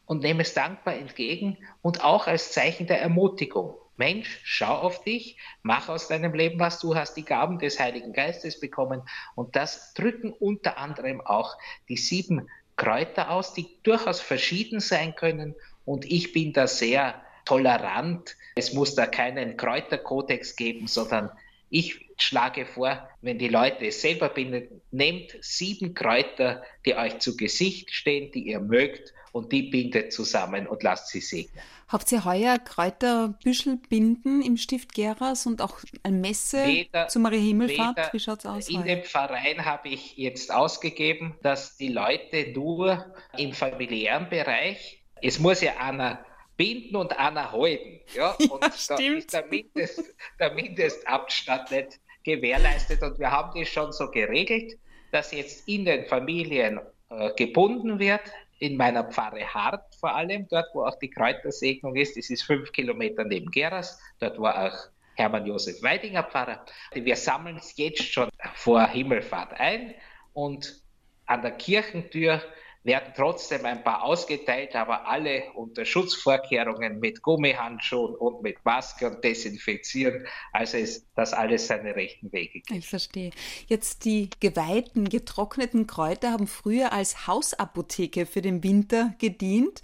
und 0.06 0.24
nehme 0.24 0.44
es 0.44 0.54
dankbar 0.54 0.96
entgegen 0.96 1.58
und 1.82 2.04
auch 2.04 2.28
als 2.28 2.52
Zeichen 2.52 2.88
der 2.88 3.02
Ermutigung. 3.02 3.76
Mensch, 3.98 4.42
schau 4.44 4.74
auf 4.74 5.04
dich, 5.04 5.38
mach 5.62 5.88
aus 5.88 6.10
deinem 6.10 6.34
Leben 6.34 6.60
was, 6.60 6.80
du 6.80 6.96
hast 6.96 7.16
die 7.16 7.24
Gaben 7.24 7.60
des 7.60 7.80
Heiligen 7.80 8.12
Geistes 8.12 8.60
bekommen. 8.60 9.04
Und 9.36 9.56
das 9.56 9.94
drücken 9.94 10.34
unter 10.34 10.78
anderem 10.78 11.22
auch 11.22 11.56
die 11.88 11.96
sieben 11.96 12.50
Kräuter 12.76 13.32
aus, 13.32 13.54
die 13.54 13.80
durchaus 13.84 14.20
verschieden 14.20 14.82
sein 14.82 15.16
können 15.16 15.56
und 15.86 16.06
ich 16.06 16.34
bin 16.34 16.54
da 16.54 16.68
sehr 16.68 17.22
tolerant. 17.46 18.36
Es 18.56 18.74
muss 18.74 18.96
da 18.96 19.06
keinen 19.06 19.56
Kräuterkodex 19.58 20.56
geben, 20.56 20.88
sondern 20.88 21.30
ich 21.70 22.06
schlage 22.18 22.66
vor, 22.66 23.08
wenn 23.22 23.38
die 23.38 23.50
Leute 23.50 23.88
es 23.88 24.02
selber 24.02 24.30
binden, 24.30 24.82
nehmt 24.92 25.36
sieben 25.42 25.94
Kräuter, 25.94 26.64
die 26.86 26.96
euch 26.96 27.20
zu 27.20 27.36
Gesicht 27.36 27.92
stehen, 27.92 28.32
die 28.32 28.48
ihr 28.48 28.60
mögt, 28.60 29.14
und 29.36 29.52
die 29.52 29.64
bindet 29.64 30.14
zusammen 30.14 30.66
und 30.66 30.82
lasst 30.82 31.10
sie 31.10 31.20
segnen. 31.20 31.62
Habt 31.90 32.10
ihr 32.14 32.24
heuer 32.24 32.58
Kräuterbüschel 32.58 33.78
binden 33.90 34.42
im 34.42 34.56
Stift 34.56 34.94
Geras 34.94 35.46
und 35.46 35.62
auch 35.62 35.80
ein 36.04 36.22
Messe 36.22 36.66
weder, 36.66 37.10
zu 37.10 37.20
Maria 37.20 37.42
Himmelfahrt? 37.42 38.14
Wie 38.14 38.20
schaut 38.22 38.40
es 38.40 38.46
aus? 38.46 38.70
In 38.70 38.78
heuer? 38.78 38.86
dem 38.86 39.04
Verein 39.04 39.66
habe 39.66 39.90
ich 39.90 40.16
jetzt 40.16 40.54
ausgegeben, 40.54 41.36
dass 41.44 41.76
die 41.76 41.90
Leute 41.90 42.54
nur 42.54 43.14
im 43.38 43.52
familiären 43.52 44.30
Bereich 44.30 45.04
es 45.28 45.40
muss 45.40 45.62
ja 45.62 45.78
einer 45.78 46.24
binden 46.56 46.96
und 46.96 47.18
einer 47.18 47.52
halten. 47.52 48.00
Ja, 48.14 48.32
und 48.50 48.62
ja, 48.62 48.70
da 48.96 48.96
ist 48.96 49.34
der, 49.34 49.46
Mindest, 49.48 50.16
der 50.40 50.54
Mindestabstand 50.54 51.72
nicht 51.72 52.00
gewährleistet. 52.24 53.02
Und 53.02 53.20
wir 53.20 53.32
haben 53.32 53.60
das 53.60 53.70
schon 53.70 53.92
so 53.92 54.10
geregelt, 54.12 54.78
dass 55.12 55.32
jetzt 55.32 55.68
in 55.68 55.86
den 55.86 56.06
Familien 56.06 56.80
äh, 57.10 57.32
gebunden 57.36 58.00
wird, 58.00 58.22
in 58.60 58.78
meiner 58.78 59.04
Pfarre 59.04 59.46
Hart 59.46 59.96
vor 59.96 60.16
allem, 60.16 60.48
dort 60.50 60.68
wo 60.74 60.86
auch 60.86 60.98
die 61.00 61.10
Kräutersegnung 61.10 61.96
ist. 61.96 62.16
Das 62.16 62.30
ist 62.30 62.44
fünf 62.44 62.72
Kilometer 62.72 63.24
neben 63.26 63.52
Geras, 63.52 64.00
dort 64.20 64.40
war 64.40 64.68
auch 64.68 64.78
Hermann 65.16 65.46
Josef 65.46 65.82
Weidinger 65.82 66.24
Pfarrer. 66.24 66.66
Wir 66.94 67.16
sammeln 67.16 67.58
es 67.58 67.76
jetzt 67.78 68.04
schon 68.04 68.30
vor 68.54 68.88
Himmelfahrt 68.88 69.60
ein 69.60 69.94
und 70.34 70.82
an 71.26 71.42
der 71.42 71.52
Kirchentür 71.52 72.42
werden 72.86 73.14
trotzdem 73.16 73.66
ein 73.66 73.84
paar 73.84 74.04
ausgeteilt, 74.04 74.76
aber 74.76 75.08
alle 75.08 75.52
unter 75.56 75.86
Schutzvorkehrungen 75.86 77.00
mit 77.00 77.22
Gummihandschuhen 77.24 78.16
und 78.16 78.44
mit 78.44 78.64
Maske 78.64 79.08
und 79.10 79.24
Desinfizieren. 79.24 80.26
Also 80.54 80.78
ist 80.78 81.08
das 81.16 81.34
alles 81.34 81.68
seine 81.68 81.96
rechten 81.96 82.32
Wege. 82.32 82.62
Ich 82.72 82.88
verstehe. 82.88 83.32
Jetzt 83.68 84.06
die 84.06 84.30
geweihten, 84.40 85.10
getrockneten 85.10 85.88
Kräuter 85.88 86.32
haben 86.32 86.48
früher 86.48 86.94
als 86.94 87.28
Hausapotheke 87.28 88.26
für 88.28 88.42
den 88.42 88.64
Winter 88.64 89.16
gedient 89.18 89.82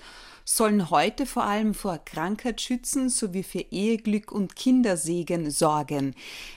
sollen 0.55 0.89
heute 0.89 1.25
vor 1.25 1.43
allem 1.43 1.73
vor 1.73 1.99
Krankheit 1.99 2.61
schützen 2.61 3.09
sowie 3.09 3.43
für 3.43 3.65
Eheglück 3.71 4.31
und 4.31 4.55
Kindersegen 4.55 5.49
sorgen. 5.49 6.13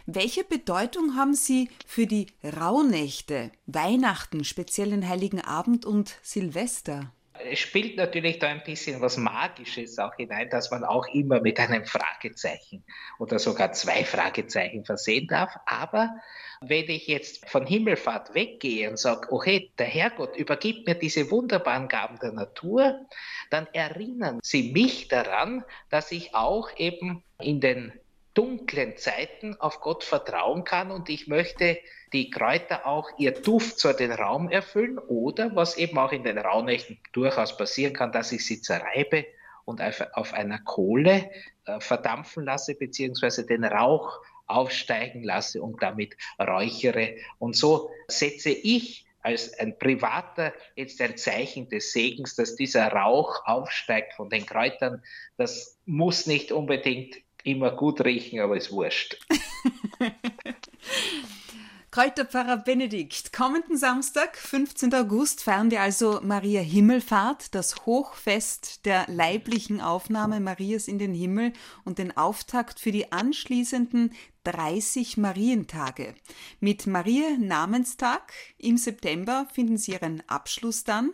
Welche 0.07 0.45
Bedeutung 0.45 1.17
haben 1.17 1.35
sie 1.35 1.71
für 1.87 2.07
die 2.07 2.27
Rauhnächte, 2.43 3.53
Weihnachten, 3.67 4.45
speziell 4.45 4.91
den 4.91 5.09
Heiligen 5.09 5.41
Abend 5.41 5.87
und 5.87 6.17
Silvester? 6.23 7.13
Es 7.51 7.59
spielt 7.59 7.97
natürlich 7.97 8.39
da 8.39 8.49
ein 8.49 8.63
bisschen 8.65 9.01
was 9.01 9.17
Magisches 9.17 9.99
auch 9.99 10.15
hinein, 10.17 10.49
dass 10.51 10.71
man 10.71 10.85
auch 10.85 11.07
immer 11.09 11.41
mit 11.41 11.61
einem 11.61 11.85
Fragezeichen 11.85 12.85
oder 13.19 13.39
sogar 13.39 13.73
zwei 13.73 14.05
Fragezeichen 14.05 14.85
versehen 14.85 15.27
darf. 15.27 15.55
Aber 15.67 16.15
wenn 16.61 16.89
ich 16.89 17.07
jetzt 17.07 17.49
von 17.49 17.67
Himmelfahrt 17.67 18.35
weggehe 18.35 18.89
und 18.89 18.99
sage, 18.99 19.31
okay, 19.31 19.73
der 19.79 19.87
Herrgott 19.87 20.37
übergibt 20.37 20.87
mir 20.87 20.95
diese 20.95 21.31
wunderbaren 21.31 21.89
Gaben 21.89 22.19
der 22.21 22.33
Natur, 22.33 23.07
dann 23.51 23.67
erinnern 23.73 24.41
sie 24.43 24.73
mich 24.73 25.09
daran, 25.09 25.65
dass 25.91 26.13
ich 26.13 26.35
auch 26.35 26.71
eben 26.77 27.23
in 27.41 27.61
den 27.61 27.93
dunklen 28.35 28.97
Zeiten 28.97 29.59
auf 29.61 29.81
Gott 29.81 30.05
vertrauen 30.05 30.65
kann 30.65 30.91
und 30.91 31.09
ich 31.09 31.29
möchte 31.29 31.79
die 32.13 32.31
Kräuter 32.31 32.87
auch 32.87 33.11
ihr 33.19 33.33
Duft 33.33 33.79
so 33.79 33.93
den 33.93 34.13
Raum 34.13 34.51
erfüllen 34.51 34.99
oder 34.99 35.55
was 35.57 35.77
eben 35.77 35.99
auch 35.99 36.13
in 36.13 36.25
den 36.25 36.39
Rauhnächten 36.39 36.99
durchaus 37.13 37.57
passieren 37.57 37.95
kann, 37.95 38.13
dass 38.13 38.33
ich 38.33 38.45
sie 38.45 38.61
zerreibe 38.61 39.25
und 39.65 39.81
auf, 39.81 40.35
einer 40.35 40.59
Kohle 40.59 41.31
äh, 41.65 41.81
verdampfen 41.81 42.45
lasse 42.45 42.75
beziehungsweise 42.75 43.47
den 43.47 43.65
Rauch 43.65 44.21
aufsteigen 44.47 45.23
lasse 45.23 45.63
und 45.63 45.83
damit 45.83 46.17
räuchere. 46.39 47.17
Und 47.39 47.57
so 47.57 47.91
setze 48.09 48.51
ich 48.51 49.07
als 49.23 49.59
ein 49.59 49.79
Privater 49.79 50.53
jetzt 50.77 51.01
ein 51.01 51.17
Zeichen 51.17 51.71
des 51.71 51.93
Segens, 51.93 52.37
dass 52.37 52.57
dieser 52.57 52.89
Rauch 52.89 53.47
aufsteigt 53.47 54.13
von 54.13 54.29
den 54.29 54.45
Kräutern. 54.45 55.03
Das 55.39 55.79
muss 55.87 56.27
nicht 56.27 56.53
unbedingt 56.53 57.17
immer 57.45 57.71
gut 57.71 58.05
riechen, 58.05 58.41
aber 58.41 58.57
ist 58.57 58.73
wurscht. 58.73 59.19
Kräuterpfarrer 61.95 62.57
Benedikt, 62.57 63.33
kommenden 63.33 63.77
Samstag, 63.77 64.37
15. 64.37 64.93
August, 64.95 65.45
feiern 65.45 65.71
wir 65.71 65.81
also 65.81 66.19
Maria 66.25 66.61
Himmelfahrt, 66.61 67.55
das 67.55 67.87
Hochfest 67.87 68.85
der 68.85 69.05
leiblichen 69.07 69.81
Aufnahme 69.81 70.41
Marias 70.41 70.89
in 70.89 70.99
den 70.99 71.15
Himmel 71.15 71.53
und 71.85 71.99
den 71.99 72.17
Auftakt 72.17 72.81
für 72.81 72.91
die 72.91 73.13
anschließenden 73.13 74.13
30 74.43 75.19
Marientage. 75.19 76.17
Mit 76.59 76.89
Maria 76.89 77.37
Namenstag 77.39 78.33
im 78.59 78.77
September 78.77 79.47
finden 79.53 79.77
Sie 79.77 79.93
Ihren 79.93 80.21
Abschluss 80.27 80.83
dann. 80.83 81.13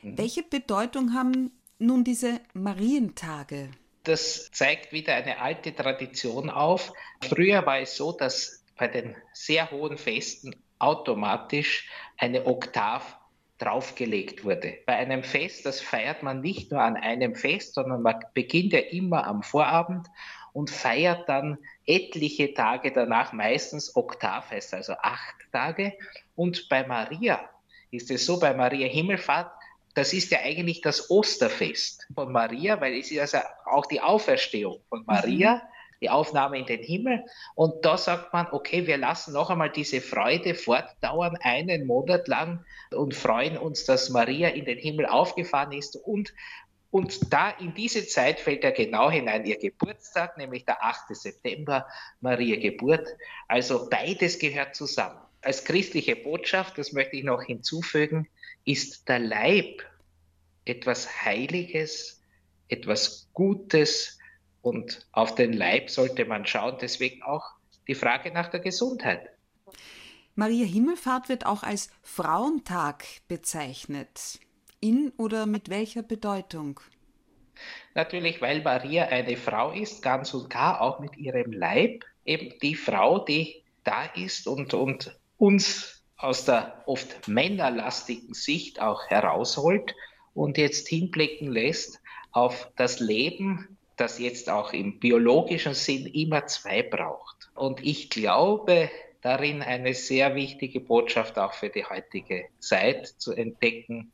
Mhm. 0.00 0.16
Welche 0.16 0.42
Bedeutung 0.42 1.12
haben 1.12 1.50
nun 1.78 2.02
diese 2.02 2.40
Marientage? 2.54 3.68
Das 4.08 4.50
zeigt 4.52 4.92
wieder 4.92 5.14
eine 5.16 5.38
alte 5.38 5.74
Tradition 5.74 6.48
auf. 6.48 6.94
Früher 7.20 7.66
war 7.66 7.80
es 7.80 7.94
so, 7.94 8.12
dass 8.12 8.64
bei 8.78 8.88
den 8.88 9.14
sehr 9.34 9.70
hohen 9.70 9.98
Festen 9.98 10.56
automatisch 10.78 11.90
eine 12.16 12.46
Oktav 12.46 13.18
draufgelegt 13.58 14.44
wurde. 14.44 14.78
Bei 14.86 14.96
einem 14.96 15.22
Fest, 15.22 15.66
das 15.66 15.82
feiert 15.82 16.22
man 16.22 16.40
nicht 16.40 16.72
nur 16.72 16.80
an 16.80 16.96
einem 16.96 17.34
Fest, 17.34 17.74
sondern 17.74 18.00
man 18.00 18.24
beginnt 18.32 18.72
ja 18.72 18.78
immer 18.78 19.26
am 19.26 19.42
Vorabend 19.42 20.06
und 20.54 20.70
feiert 20.70 21.28
dann 21.28 21.58
etliche 21.84 22.54
Tage 22.54 22.92
danach, 22.92 23.34
meistens 23.34 23.94
Oktavfest, 23.94 24.72
also 24.72 24.94
acht 24.94 25.36
Tage. 25.52 25.92
Und 26.34 26.70
bei 26.70 26.86
Maria 26.86 27.46
ist 27.90 28.10
es 28.10 28.24
so, 28.24 28.38
bei 28.40 28.54
Maria 28.54 28.88
Himmelfahrt, 28.88 29.52
das 29.94 30.12
ist 30.12 30.30
ja 30.30 30.40
eigentlich 30.40 30.80
das 30.80 31.10
Osterfest 31.10 32.06
von 32.14 32.32
Maria, 32.32 32.80
weil 32.80 32.98
es 32.98 33.10
ist 33.10 33.20
also 33.20 33.38
auch 33.64 33.86
die 33.86 34.00
Auferstehung 34.00 34.80
von 34.88 35.04
Maria. 35.06 35.56
Mhm 35.56 35.78
die 36.00 36.10
Aufnahme 36.10 36.58
in 36.58 36.66
den 36.66 36.82
Himmel. 36.82 37.24
Und 37.54 37.84
da 37.84 37.98
sagt 37.98 38.32
man, 38.32 38.46
okay, 38.52 38.86
wir 38.86 38.96
lassen 38.96 39.32
noch 39.32 39.50
einmal 39.50 39.70
diese 39.70 40.00
Freude 40.00 40.54
fortdauern, 40.54 41.36
einen 41.40 41.86
Monat 41.86 42.28
lang 42.28 42.64
und 42.92 43.14
freuen 43.14 43.56
uns, 43.58 43.84
dass 43.84 44.10
Maria 44.10 44.48
in 44.48 44.64
den 44.64 44.78
Himmel 44.78 45.06
aufgefahren 45.06 45.72
ist 45.72 45.96
und 45.96 46.32
und 46.90 47.34
da 47.34 47.50
in 47.50 47.74
diese 47.74 48.06
Zeit 48.06 48.40
fällt 48.40 48.64
ja 48.64 48.70
genau 48.70 49.10
hinein 49.10 49.44
ihr 49.44 49.58
Geburtstag, 49.58 50.38
nämlich 50.38 50.64
der 50.64 50.82
8. 50.82 51.14
September, 51.14 51.86
Maria 52.22 52.58
Geburt. 52.58 53.06
Also 53.46 53.90
beides 53.90 54.38
gehört 54.38 54.74
zusammen. 54.74 55.20
als 55.42 55.64
christliche 55.64 56.16
Botschaft, 56.16 56.78
das 56.78 56.92
möchte 56.92 57.16
ich 57.16 57.24
noch 57.24 57.42
hinzufügen, 57.42 58.26
ist 58.64 59.08
der 59.08 59.18
Leib 59.18 59.82
etwas 60.64 61.24
Heiliges, 61.24 62.22
etwas 62.68 63.28
Gutes 63.32 64.18
und 64.62 65.06
auf 65.12 65.34
den 65.34 65.52
Leib 65.52 65.90
sollte 65.90 66.24
man 66.24 66.46
schauen. 66.46 66.76
Deswegen 66.80 67.22
auch 67.22 67.44
die 67.86 67.94
Frage 67.94 68.30
nach 68.32 68.48
der 68.48 68.60
Gesundheit. 68.60 69.30
Maria 70.34 70.66
Himmelfahrt 70.66 71.28
wird 71.28 71.46
auch 71.46 71.62
als 71.62 71.90
Frauentag 72.02 73.04
bezeichnet. 73.26 74.38
In 74.80 75.12
oder 75.16 75.46
mit 75.46 75.68
welcher 75.68 76.02
Bedeutung? 76.02 76.78
Natürlich, 77.94 78.40
weil 78.40 78.62
Maria 78.62 79.06
eine 79.06 79.36
Frau 79.36 79.72
ist, 79.72 80.02
ganz 80.02 80.32
und 80.34 80.48
gar 80.48 80.80
auch 80.80 81.00
mit 81.00 81.16
ihrem 81.16 81.52
Leib. 81.52 82.04
Eben 82.24 82.56
die 82.60 82.76
Frau, 82.76 83.18
die 83.18 83.64
da 83.82 84.04
ist 84.04 84.46
und, 84.46 84.74
und 84.74 85.18
uns 85.38 85.97
aus 86.18 86.44
der 86.44 86.82
oft 86.86 87.28
männerlastigen 87.28 88.34
Sicht 88.34 88.82
auch 88.82 89.06
herausholt 89.06 89.94
und 90.34 90.58
jetzt 90.58 90.88
hinblicken 90.88 91.50
lässt 91.50 92.00
auf 92.32 92.70
das 92.76 93.00
Leben, 93.00 93.78
das 93.96 94.18
jetzt 94.18 94.50
auch 94.50 94.72
im 94.72 94.98
biologischen 94.98 95.74
Sinn 95.74 96.06
immer 96.06 96.46
zwei 96.46 96.82
braucht. 96.82 97.50
Und 97.54 97.84
ich 97.84 98.10
glaube, 98.10 98.90
darin 99.22 99.62
eine 99.62 99.94
sehr 99.94 100.34
wichtige 100.34 100.80
Botschaft 100.80 101.38
auch 101.38 101.52
für 101.52 101.68
die 101.68 101.84
heutige 101.84 102.46
Zeit 102.58 103.06
zu 103.06 103.32
entdecken, 103.32 104.12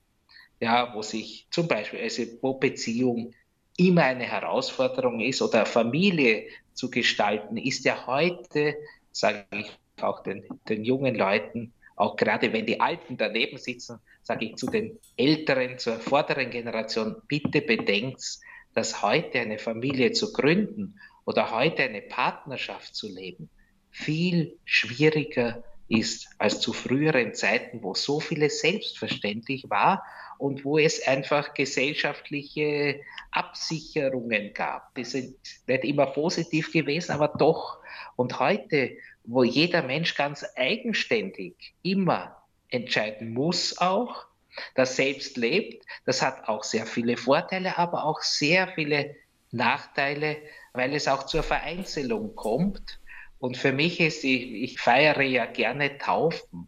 ja, 0.60 0.94
wo 0.94 1.02
sich 1.02 1.46
zum 1.50 1.68
Beispiel, 1.68 2.00
also 2.00 2.22
wo 2.40 2.54
Beziehung 2.54 3.34
immer 3.76 4.04
eine 4.04 4.24
Herausforderung 4.24 5.20
ist 5.20 5.42
oder 5.42 5.66
Familie 5.66 6.46
zu 6.74 6.90
gestalten, 6.90 7.56
ist 7.56 7.84
ja 7.84 8.06
heute, 8.06 8.76
sage 9.10 9.44
ich 9.52 9.70
auch 10.00 10.22
den, 10.22 10.44
den 10.68 10.84
jungen 10.84 11.14
Leuten, 11.14 11.72
auch 11.96 12.16
gerade 12.16 12.52
wenn 12.52 12.66
die 12.66 12.80
Alten 12.80 13.16
daneben 13.16 13.58
sitzen, 13.58 14.00
sage 14.22 14.46
ich 14.46 14.56
zu 14.56 14.66
den 14.66 14.98
Älteren, 15.16 15.78
zur 15.78 16.00
vorderen 16.00 16.50
Generation, 16.50 17.16
bitte 17.28 17.60
bedenkt, 17.60 18.40
dass 18.74 19.02
heute 19.02 19.38
eine 19.38 19.58
Familie 19.58 20.12
zu 20.12 20.32
gründen 20.32 20.98
oder 21.24 21.50
heute 21.50 21.82
eine 21.84 22.02
Partnerschaft 22.02 22.94
zu 22.94 23.08
leben 23.08 23.48
viel 23.94 24.58
schwieriger 24.64 25.62
ist 25.88 26.28
als 26.38 26.60
zu 26.60 26.72
früheren 26.72 27.32
Zeiten, 27.34 27.82
wo 27.82 27.94
so 27.94 28.18
vieles 28.18 28.60
selbstverständlich 28.60 29.70
war 29.70 30.02
und 30.38 30.64
wo 30.64 30.78
es 30.78 31.06
einfach 31.06 31.54
gesellschaftliche 31.54 33.00
Absicherungen 33.30 34.52
gab. 34.52 34.92
Die 34.96 35.04
sind 35.04 35.36
nicht 35.68 35.84
immer 35.84 36.06
positiv 36.06 36.72
gewesen, 36.72 37.12
aber 37.12 37.28
doch. 37.28 37.78
Und 38.16 38.40
heute, 38.40 38.96
wo 39.24 39.42
jeder 39.42 39.82
Mensch 39.82 40.14
ganz 40.14 40.44
eigenständig 40.56 41.74
immer 41.82 42.42
entscheiden 42.68 43.32
muss 43.32 43.78
auch, 43.78 44.26
das 44.74 44.96
selbst 44.96 45.36
lebt, 45.36 45.84
das 46.04 46.22
hat 46.22 46.48
auch 46.48 46.62
sehr 46.62 46.86
viele 46.86 47.16
Vorteile, 47.16 47.76
aber 47.76 48.04
auch 48.04 48.20
sehr 48.20 48.68
viele 48.68 49.16
Nachteile, 49.50 50.36
weil 50.72 50.94
es 50.94 51.08
auch 51.08 51.26
zur 51.26 51.42
Vereinzelung 51.42 52.34
kommt 52.36 53.00
und 53.44 53.58
für 53.58 53.72
mich 53.72 54.00
ist, 54.00 54.24
ich, 54.24 54.52
ich 54.52 54.80
feiere 54.80 55.20
ja 55.20 55.44
gerne 55.44 55.98
Taufen. 55.98 56.66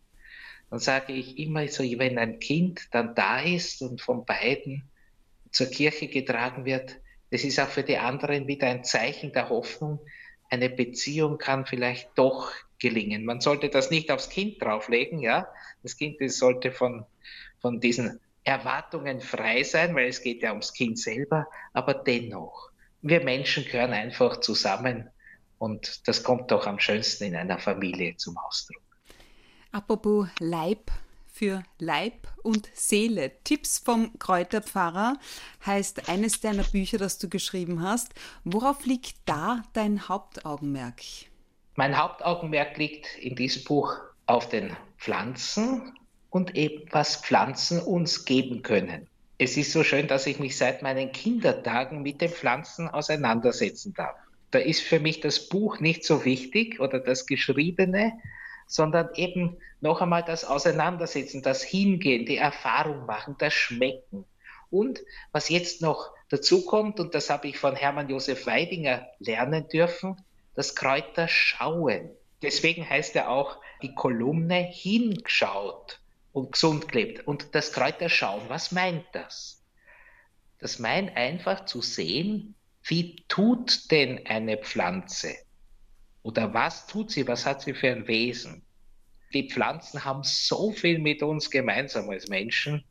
Dann 0.68 0.78
sage 0.78 1.14
ich 1.14 1.38
immer 1.38 1.66
so, 1.68 1.82
wenn 1.82 2.18
ein 2.18 2.38
Kind 2.38 2.88
dann 2.90 3.14
da 3.14 3.40
ist 3.40 3.80
und 3.80 4.02
von 4.02 4.26
beiden 4.26 4.90
zur 5.50 5.68
Kirche 5.68 6.08
getragen 6.08 6.66
wird, 6.66 7.00
das 7.30 7.44
ist 7.44 7.58
auch 7.60 7.68
für 7.68 7.82
die 7.82 7.96
anderen 7.96 8.46
wieder 8.46 8.66
ein 8.66 8.84
Zeichen 8.84 9.32
der 9.32 9.48
Hoffnung. 9.48 10.00
Eine 10.50 10.70
Beziehung 10.70 11.38
kann 11.38 11.66
vielleicht 11.66 12.10
doch 12.16 12.52
gelingen. 12.78 13.24
Man 13.24 13.40
sollte 13.40 13.68
das 13.68 13.90
nicht 13.90 14.10
aufs 14.10 14.28
Kind 14.28 14.62
drauflegen, 14.62 15.18
ja. 15.20 15.48
Das 15.82 15.96
Kind 15.96 16.20
das 16.20 16.38
sollte 16.38 16.72
von, 16.72 17.04
von 17.60 17.80
diesen 17.80 18.20
Erwartungen 18.44 19.20
frei 19.20 19.62
sein, 19.62 19.94
weil 19.94 20.08
es 20.08 20.22
geht 20.22 20.42
ja 20.42 20.50
ums 20.50 20.72
Kind 20.72 20.98
selber. 20.98 21.46
Aber 21.72 21.94
dennoch, 21.94 22.70
wir 23.02 23.22
Menschen 23.24 23.64
gehören 23.64 23.92
einfach 23.92 24.40
zusammen 24.40 25.10
und 25.58 26.06
das 26.06 26.22
kommt 26.22 26.50
doch 26.50 26.66
am 26.66 26.78
schönsten 26.78 27.24
in 27.24 27.36
einer 27.36 27.58
Familie 27.58 28.16
zum 28.16 28.36
Ausdruck. 28.36 28.82
Apropos 29.72 30.28
Leib 30.38 30.90
für 31.36 31.62
Leib 31.78 32.28
und 32.42 32.70
Seele. 32.72 33.32
Tipps 33.44 33.78
vom 33.78 34.18
Kräuterpfarrer 34.18 35.18
heißt 35.66 36.08
eines 36.08 36.40
deiner 36.40 36.62
Bücher, 36.62 36.96
das 36.96 37.18
du 37.18 37.28
geschrieben 37.28 37.82
hast. 37.82 38.14
Worauf 38.44 38.86
liegt 38.86 39.16
da 39.26 39.62
dein 39.74 40.08
Hauptaugenmerk? 40.08 41.02
Mein 41.74 41.98
Hauptaugenmerk 41.98 42.78
liegt 42.78 43.18
in 43.18 43.36
diesem 43.36 43.64
Buch 43.64 43.94
auf 44.24 44.48
den 44.48 44.74
Pflanzen 44.96 45.92
und 46.30 46.56
eben 46.56 46.88
was 46.90 47.16
Pflanzen 47.16 47.80
uns 47.80 48.24
geben 48.24 48.62
können. 48.62 49.06
Es 49.36 49.58
ist 49.58 49.72
so 49.72 49.84
schön, 49.84 50.08
dass 50.08 50.26
ich 50.26 50.38
mich 50.38 50.56
seit 50.56 50.80
meinen 50.82 51.12
Kindertagen 51.12 52.02
mit 52.02 52.22
den 52.22 52.30
Pflanzen 52.30 52.88
auseinandersetzen 52.88 53.92
darf 53.92 54.16
da 54.50 54.58
ist 54.58 54.80
für 54.80 55.00
mich 55.00 55.20
das 55.20 55.48
Buch 55.48 55.80
nicht 55.80 56.04
so 56.04 56.24
wichtig 56.24 56.80
oder 56.80 57.00
das 57.00 57.26
Geschriebene, 57.26 58.12
sondern 58.66 59.10
eben 59.14 59.58
noch 59.80 60.00
einmal 60.00 60.22
das 60.22 60.44
Auseinandersetzen, 60.44 61.42
das 61.42 61.62
Hingehen, 61.62 62.26
die 62.26 62.36
Erfahrung 62.36 63.06
machen, 63.06 63.36
das 63.38 63.54
Schmecken. 63.54 64.24
Und 64.70 65.00
was 65.32 65.48
jetzt 65.48 65.80
noch 65.82 66.10
dazu 66.28 66.64
kommt, 66.64 66.98
und 66.98 67.14
das 67.14 67.30
habe 67.30 67.48
ich 67.48 67.58
von 67.58 67.76
Hermann 67.76 68.08
Josef 68.08 68.46
Weidinger 68.46 69.06
lernen 69.18 69.68
dürfen, 69.68 70.16
das 70.54 70.74
Kräuterschauen. 70.74 72.10
Deswegen 72.42 72.88
heißt 72.88 73.14
er 73.16 73.30
auch 73.30 73.60
die 73.82 73.94
Kolumne 73.94 74.56
hingeschaut 74.56 76.00
und 76.32 76.52
gesund 76.52 76.88
gelebt. 76.88 77.26
Und 77.26 77.54
das 77.54 77.72
Kräuterschauen, 77.72 78.42
was 78.48 78.72
meint 78.72 79.04
das? 79.12 79.62
Das 80.58 80.78
meint 80.78 81.16
einfach 81.16 81.66
zu 81.66 81.82
sehen, 81.82 82.54
wie 82.82 83.24
tut 83.28 83.90
denn 83.90 84.26
eine 84.26 84.56
Pflanze? 84.56 85.34
Oder 86.26 86.52
was 86.52 86.88
tut 86.88 87.12
sie? 87.12 87.28
Was 87.28 87.46
hat 87.46 87.62
sie 87.62 87.72
für 87.72 87.88
ein 87.88 88.08
Wesen? 88.08 88.66
Die 89.32 89.48
Pflanzen 89.48 90.04
haben 90.04 90.24
so 90.24 90.72
viel 90.72 90.98
mit 90.98 91.22
uns 91.22 91.52
gemeinsam 91.52 92.10
als 92.10 92.26
Menschen, 92.26 92.84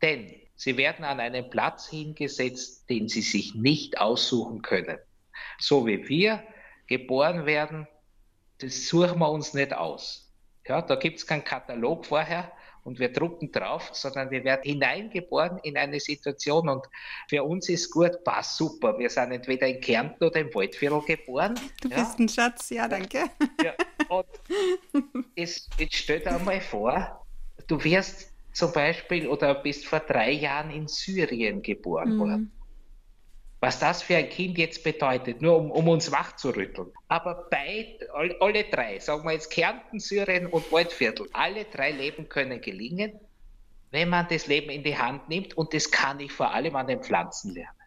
denn 0.00 0.40
sie 0.54 0.78
werden 0.78 1.04
an 1.04 1.20
einen 1.20 1.50
Platz 1.50 1.90
hingesetzt, 1.90 2.88
den 2.88 3.08
sie 3.08 3.20
sich 3.20 3.54
nicht 3.54 4.00
aussuchen 4.00 4.62
können. 4.62 4.96
So 5.58 5.86
wie 5.86 6.08
wir 6.08 6.42
geboren 6.86 7.44
werden, 7.44 7.86
das 8.56 8.88
suchen 8.88 9.18
wir 9.18 9.30
uns 9.30 9.52
nicht 9.52 9.74
aus. 9.74 10.32
Ja, 10.66 10.80
da 10.80 10.94
gibt 10.94 11.18
es 11.18 11.26
keinen 11.26 11.44
Katalog 11.44 12.06
vorher, 12.06 12.52
und 12.84 12.98
wir 12.98 13.12
drucken 13.12 13.52
drauf, 13.52 13.90
sondern 13.92 14.30
wir 14.30 14.44
werden 14.44 14.62
hineingeboren 14.64 15.58
in 15.62 15.76
eine 15.76 16.00
Situation 16.00 16.68
und 16.68 16.84
für 17.28 17.44
uns 17.44 17.68
ist 17.68 17.90
gut, 17.90 18.24
passt 18.24 18.56
super. 18.56 18.98
Wir 18.98 19.08
sind 19.08 19.32
entweder 19.32 19.66
in 19.66 19.80
Kärnten 19.80 20.24
oder 20.24 20.40
im 20.40 20.54
Waldviertel 20.54 21.02
geboren. 21.02 21.58
Du 21.80 21.88
ja. 21.88 21.96
bist 21.96 22.18
ein 22.18 22.28
Schatz, 22.28 22.70
ja, 22.70 22.88
danke. 22.88 23.30
Ja, 23.62 23.74
und 24.08 24.26
es, 25.36 25.68
jetzt 25.78 25.94
stell 25.94 26.20
dir 26.20 26.34
einmal 26.34 26.60
vor, 26.60 27.24
du 27.66 27.82
wirst 27.84 28.32
zum 28.52 28.72
Beispiel 28.72 29.28
oder 29.28 29.54
bist 29.54 29.86
vor 29.86 30.00
drei 30.00 30.32
Jahren 30.32 30.70
in 30.70 30.88
Syrien 30.88 31.62
geboren 31.62 32.16
mhm. 32.16 32.18
worden 32.18 32.52
was 33.62 33.78
das 33.78 34.02
für 34.02 34.16
ein 34.16 34.28
Kind 34.28 34.58
jetzt 34.58 34.82
bedeutet, 34.82 35.40
nur 35.40 35.56
um, 35.56 35.70
um 35.70 35.86
uns 35.86 36.10
wach 36.10 36.34
zu 36.34 36.50
rütteln. 36.50 36.88
Aber 37.06 37.46
bei, 37.48 37.96
all, 38.12 38.34
alle 38.40 38.64
drei, 38.64 38.98
sagen 38.98 39.22
wir 39.24 39.34
jetzt 39.34 39.52
Kärnten, 39.52 40.00
Syrien 40.00 40.48
und 40.48 40.72
Waldviertel, 40.72 41.28
alle 41.32 41.64
drei 41.66 41.92
Leben 41.92 42.28
können 42.28 42.60
gelingen, 42.60 43.20
wenn 43.92 44.08
man 44.08 44.26
das 44.28 44.48
Leben 44.48 44.68
in 44.68 44.82
die 44.82 44.98
Hand 44.98 45.28
nimmt 45.28 45.56
und 45.56 45.72
das 45.74 45.92
kann 45.92 46.18
ich 46.18 46.32
vor 46.32 46.52
allem 46.52 46.74
an 46.74 46.88
den 46.88 47.04
Pflanzen 47.04 47.54
lernen. 47.54 47.78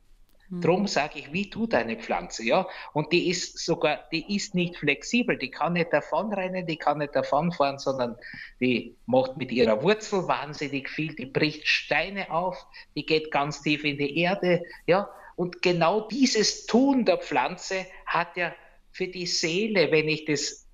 Mhm. 0.47 0.61
Drum 0.61 0.87
sage 0.87 1.19
ich, 1.19 1.33
wie 1.33 1.49
tut 1.49 1.73
eine 1.73 1.97
Pflanze, 1.97 2.45
ja? 2.45 2.65
Und 2.93 3.11
die 3.11 3.29
ist 3.29 3.59
sogar, 3.59 3.99
die 4.13 4.33
ist 4.33 4.55
nicht 4.55 4.77
flexibel, 4.77 5.37
die 5.37 5.51
kann 5.51 5.73
nicht 5.73 5.91
davonrennen, 5.91 6.65
die 6.65 6.77
kann 6.77 6.99
nicht 6.99 7.13
davonfahren, 7.17 7.79
sondern 7.79 8.15
die 8.61 8.95
macht 9.07 9.35
mit 9.35 9.51
ihrer 9.51 9.83
Wurzel 9.83 10.25
wahnsinnig 10.25 10.89
viel, 10.89 11.13
die 11.15 11.25
bricht 11.25 11.67
Steine 11.67 12.31
auf, 12.31 12.65
die 12.95 13.05
geht 13.05 13.29
ganz 13.29 13.61
tief 13.61 13.83
in 13.83 13.97
die 13.97 14.19
Erde, 14.19 14.63
ja? 14.85 15.09
Und 15.35 15.61
genau 15.61 16.07
dieses 16.07 16.65
Tun 16.65 17.05
der 17.05 17.17
Pflanze 17.17 17.85
hat 18.05 18.37
ja 18.37 18.53
für 18.91 19.07
die 19.07 19.25
Seele, 19.25 19.91
wenn 19.91 20.07
ich 20.07 20.25
das 20.25 20.65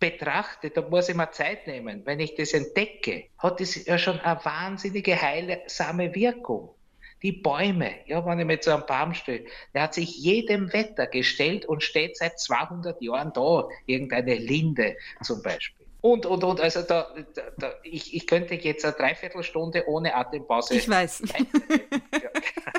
betrachte, 0.00 0.70
da 0.70 0.82
muss 0.82 1.08
ich 1.08 1.14
mir 1.14 1.30
Zeit 1.30 1.66
nehmen, 1.66 2.02
wenn 2.06 2.18
ich 2.18 2.34
das 2.34 2.52
entdecke, 2.52 3.26
hat 3.38 3.60
das 3.60 3.84
ja 3.84 3.98
schon 3.98 4.18
eine 4.20 4.44
wahnsinnige 4.44 5.20
heilsame 5.20 6.14
Wirkung. 6.14 6.74
Die 7.22 7.32
Bäume, 7.32 7.96
ja, 8.06 8.24
wenn 8.24 8.40
ich 8.40 8.46
mir 8.46 8.60
zu 8.60 8.72
einem 8.72 8.86
Baum 8.86 9.12
stelle, 9.12 9.44
der 9.74 9.82
hat 9.82 9.94
sich 9.94 10.16
jedem 10.16 10.72
Wetter 10.72 11.06
gestellt 11.06 11.66
und 11.66 11.82
steht 11.82 12.16
seit 12.16 12.40
200 12.40 13.00
Jahren 13.02 13.32
da, 13.34 13.68
irgendeine 13.84 14.36
Linde 14.36 14.96
zum 15.22 15.42
Beispiel. 15.42 15.86
Und, 16.00 16.24
und, 16.24 16.42
und, 16.44 16.60
also 16.60 16.80
da, 16.80 17.14
da, 17.34 17.42
da 17.58 17.74
ich, 17.82 18.14
ich 18.14 18.26
könnte 18.26 18.54
jetzt 18.54 18.86
eine 18.86 18.94
Dreiviertelstunde 18.94 19.86
ohne 19.86 20.14
Atempause. 20.14 20.74
Ich 20.76 20.88
weiß. 20.88 21.24
ja. 21.28 22.30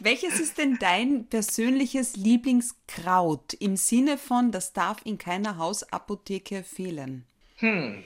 Welches 0.00 0.40
ist 0.40 0.58
denn 0.58 0.78
dein 0.78 1.26
persönliches 1.26 2.16
Lieblingskraut 2.16 3.54
im 3.54 3.76
Sinne 3.76 4.18
von, 4.18 4.52
das 4.52 4.72
darf 4.72 4.98
in 5.04 5.18
keiner 5.18 5.58
Hausapotheke 5.58 6.62
fehlen? 6.62 7.26
Hm, 7.56 8.04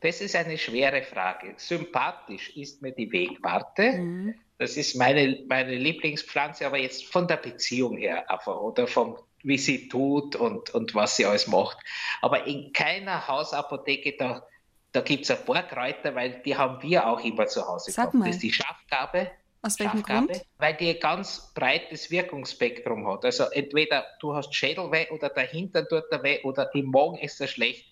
das 0.00 0.20
ist 0.20 0.36
eine 0.36 0.58
schwere 0.58 1.02
Frage. 1.02 1.54
Sympathisch 1.56 2.56
ist 2.56 2.82
mir 2.82 2.92
die 2.92 3.10
Wegwarte. 3.10 3.92
Mhm. 3.92 4.34
Das 4.58 4.76
ist 4.76 4.96
meine, 4.96 5.44
meine 5.48 5.74
Lieblingspflanze, 5.74 6.66
aber 6.66 6.78
jetzt 6.78 7.06
von 7.06 7.28
der 7.28 7.36
Beziehung 7.36 7.96
her 7.96 8.30
einfach 8.30 8.56
oder 8.56 8.86
vom, 8.86 9.18
wie 9.42 9.58
sie 9.58 9.88
tut 9.88 10.36
und, 10.36 10.70
und 10.70 10.94
was 10.94 11.16
sie 11.16 11.26
alles 11.26 11.46
macht. 11.46 11.78
Aber 12.22 12.46
in 12.46 12.72
keiner 12.72 13.26
Hausapotheke, 13.28 14.16
da, 14.18 14.46
da 14.92 15.00
gibt 15.02 15.24
es 15.24 15.30
ein 15.30 15.44
paar 15.44 15.62
Kräuter, 15.62 16.14
weil 16.14 16.40
die 16.42 16.56
haben 16.56 16.82
wir 16.82 17.06
auch 17.06 17.22
immer 17.22 17.46
zu 17.46 17.66
Hause. 17.66 17.90
Sag 17.90 18.14
mal. 18.14 18.26
Das 18.26 18.36
ist 18.36 18.42
die 18.42 18.52
Schafgabe. 18.52 19.30
Aus 19.62 19.78
welchem 19.80 20.02
Grund? 20.02 20.30
Weil 20.58 20.74
die 20.74 20.90
ein 20.90 21.00
ganz 21.00 21.52
breites 21.54 22.10
Wirkungsspektrum 22.10 23.06
hat. 23.08 23.24
Also 23.24 23.44
entweder 23.44 24.04
du 24.20 24.34
hast 24.34 24.54
Schädelweh 24.54 25.10
oder 25.10 25.28
dahinter 25.28 25.86
tut 25.88 26.04
der 26.10 26.22
weh 26.22 26.42
oder 26.42 26.72
im 26.74 26.86
Morgen 26.86 27.18
ist 27.18 27.40
er 27.40 27.48
schlecht. 27.48 27.86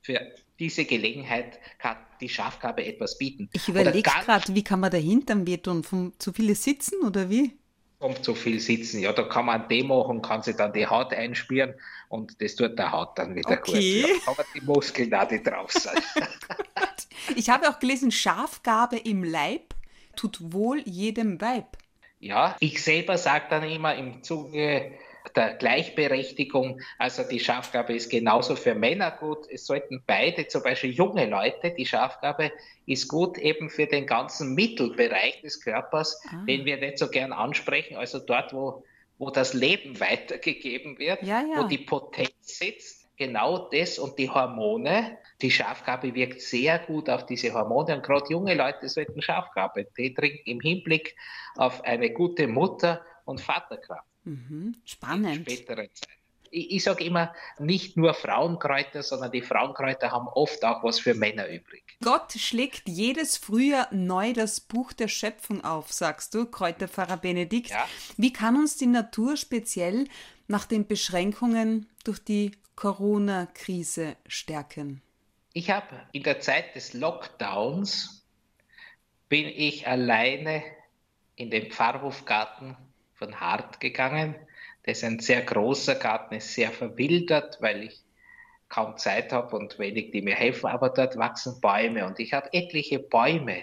Für 0.00 0.20
diese 0.58 0.84
Gelegenheit 0.84 1.58
kann 1.78 1.96
die 2.20 2.28
Schafgabe 2.28 2.84
etwas 2.84 3.18
bieten. 3.18 3.48
Ich 3.52 3.68
überlege 3.68 4.02
gerade, 4.02 4.54
wie 4.54 4.64
kann 4.64 4.80
man 4.80 4.90
dahinter 4.90 5.46
wehtun? 5.46 5.84
Vom 5.84 6.12
zu 6.18 6.32
viele 6.32 6.54
Sitzen 6.54 7.02
oder 7.06 7.28
wie? 7.28 7.58
Vom 8.00 8.22
zu 8.22 8.36
viel 8.36 8.60
Sitzen, 8.60 9.00
ja, 9.00 9.12
da 9.12 9.24
kann 9.24 9.46
man 9.46 9.68
Demo 9.68 10.04
machen, 10.04 10.22
kann 10.22 10.42
sich 10.42 10.54
dann 10.54 10.72
die 10.72 10.86
Haut 10.86 11.12
einspüren 11.12 11.74
und 12.08 12.40
das 12.40 12.54
tut 12.54 12.78
der 12.78 12.92
Haut 12.92 13.18
dann 13.18 13.34
wieder 13.34 13.58
okay. 13.58 14.02
gut. 14.02 14.10
Ja, 14.10 14.16
aber 14.26 14.44
die 14.54 14.60
Muskeln 14.60 15.10
da 15.10 15.26
die 15.26 15.42
drauf 15.42 15.72
sein. 15.72 16.00
ich 17.36 17.50
habe 17.50 17.68
auch 17.68 17.80
gelesen, 17.80 18.12
Schafgabe 18.12 18.98
im 18.98 19.24
Leib 19.24 19.74
tut 20.18 20.52
wohl 20.52 20.80
jedem 20.84 21.40
Weib. 21.40 21.76
Ja, 22.20 22.56
ich 22.60 22.82
selber 22.82 23.16
sage 23.16 23.46
dann 23.50 23.62
immer 23.62 23.94
im 23.94 24.22
Zuge 24.22 24.92
der 25.36 25.54
Gleichberechtigung. 25.54 26.80
Also 26.98 27.22
die 27.22 27.38
Schafgabe 27.38 27.94
ist 27.94 28.10
genauso 28.10 28.56
für 28.56 28.74
Männer 28.74 29.12
gut. 29.12 29.46
Es 29.50 29.66
sollten 29.66 30.02
beide, 30.06 30.48
zum 30.48 30.62
Beispiel 30.62 30.90
junge 30.90 31.26
Leute, 31.26 31.70
die 31.70 31.86
Schafgabe 31.86 32.50
ist 32.86 33.08
gut 33.08 33.38
eben 33.38 33.70
für 33.70 33.86
den 33.86 34.06
ganzen 34.06 34.54
Mittelbereich 34.54 35.40
des 35.42 35.60
Körpers, 35.60 36.20
ah. 36.28 36.44
den 36.46 36.64
wir 36.64 36.78
nicht 36.78 36.98
so 36.98 37.08
gern 37.08 37.32
ansprechen. 37.32 37.96
Also 37.96 38.18
dort, 38.18 38.52
wo, 38.52 38.82
wo 39.18 39.30
das 39.30 39.54
Leben 39.54 40.00
weitergegeben 40.00 40.98
wird, 40.98 41.22
ja, 41.22 41.40
ja. 41.42 41.62
wo 41.62 41.68
die 41.68 41.78
Potenz 41.78 42.32
sitzt. 42.40 42.97
Genau 43.18 43.68
das 43.70 43.98
und 43.98 44.16
die 44.16 44.30
Hormone. 44.30 45.18
Die 45.42 45.50
Schafgabe 45.50 46.14
wirkt 46.14 46.40
sehr 46.40 46.78
gut 46.78 47.10
auf 47.10 47.26
diese 47.26 47.52
Hormone 47.52 47.96
und 47.96 48.02
gerade 48.04 48.26
junge 48.30 48.54
Leute 48.54 48.88
sollten 48.88 49.20
Schafgabe 49.20 49.88
trinken 49.92 50.42
im 50.44 50.60
Hinblick 50.60 51.16
auf 51.56 51.82
eine 51.84 52.10
gute 52.12 52.46
Mutter 52.46 53.04
und 53.24 53.40
Vaterkraft. 53.40 54.06
Mhm. 54.22 54.76
Spannend. 54.84 55.50
späteren 55.50 55.88
Zeit. 55.92 56.08
Ich, 56.50 56.70
ich 56.70 56.84
sage 56.84 57.04
immer, 57.04 57.34
nicht 57.58 57.96
nur 57.96 58.14
Frauenkräuter, 58.14 59.02
sondern 59.02 59.32
die 59.32 59.42
Frauenkräuter 59.42 60.12
haben 60.12 60.28
oft 60.28 60.64
auch 60.64 60.84
was 60.84 61.00
für 61.00 61.14
Männer 61.14 61.48
übrig. 61.48 61.84
Gott 62.02 62.32
schlägt 62.32 62.88
jedes 62.88 63.36
Frühjahr 63.36 63.88
neu 63.90 64.32
das 64.32 64.60
Buch 64.60 64.92
der 64.92 65.08
Schöpfung 65.08 65.64
auf, 65.64 65.92
sagst 65.92 66.34
du, 66.34 66.46
Kräuterpfarrer 66.46 67.16
Benedikt. 67.16 67.70
Ja. 67.70 67.88
Wie 68.16 68.32
kann 68.32 68.56
uns 68.56 68.76
die 68.76 68.86
Natur 68.86 69.36
speziell 69.36 70.06
nach 70.48 70.64
den 70.64 70.86
Beschränkungen 70.86 71.86
durch 72.04 72.18
die 72.18 72.52
Corona-Krise 72.74 74.16
stärken? 74.26 75.02
Ich 75.52 75.70
habe 75.70 75.86
in 76.12 76.22
der 76.22 76.40
Zeit 76.40 76.74
des 76.74 76.94
Lockdowns 76.94 78.26
bin 79.28 79.46
ich 79.46 79.86
alleine 79.86 80.62
in 81.36 81.50
den 81.50 81.70
Pfarrhofgarten 81.70 82.76
von 83.14 83.40
Hart 83.40 83.80
gegangen. 83.80 84.34
Das 84.84 84.98
ist 84.98 85.04
ein 85.04 85.18
sehr 85.18 85.42
großer 85.42 85.96
Garten, 85.96 86.36
ist 86.36 86.54
sehr 86.54 86.70
verwildert, 86.70 87.58
weil 87.60 87.84
ich 87.84 88.00
kaum 88.68 88.96
Zeit 88.96 89.32
habe 89.32 89.56
und 89.56 89.78
wenig, 89.78 90.12
die 90.12 90.22
mir 90.22 90.34
helfen, 90.34 90.66
aber 90.66 90.90
dort 90.90 91.16
wachsen 91.16 91.60
Bäume 91.60 92.06
und 92.06 92.18
ich 92.20 92.32
habe 92.32 92.52
etliche 92.52 92.98
Bäume 92.98 93.62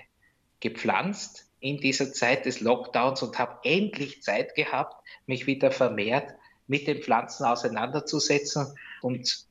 gepflanzt 0.59 1.49
in 1.59 1.77
dieser 1.77 2.11
Zeit 2.11 2.45
des 2.45 2.59
Lockdowns 2.59 3.23
und 3.23 3.39
habe 3.39 3.59
endlich 3.63 4.21
Zeit 4.21 4.55
gehabt, 4.55 4.95
mich 5.25 5.47
wieder 5.47 5.71
vermehrt 5.71 6.33
mit 6.67 6.87
den 6.87 7.01
Pflanzen 7.01 7.45
auseinanderzusetzen 7.45 8.75
und 9.01 9.45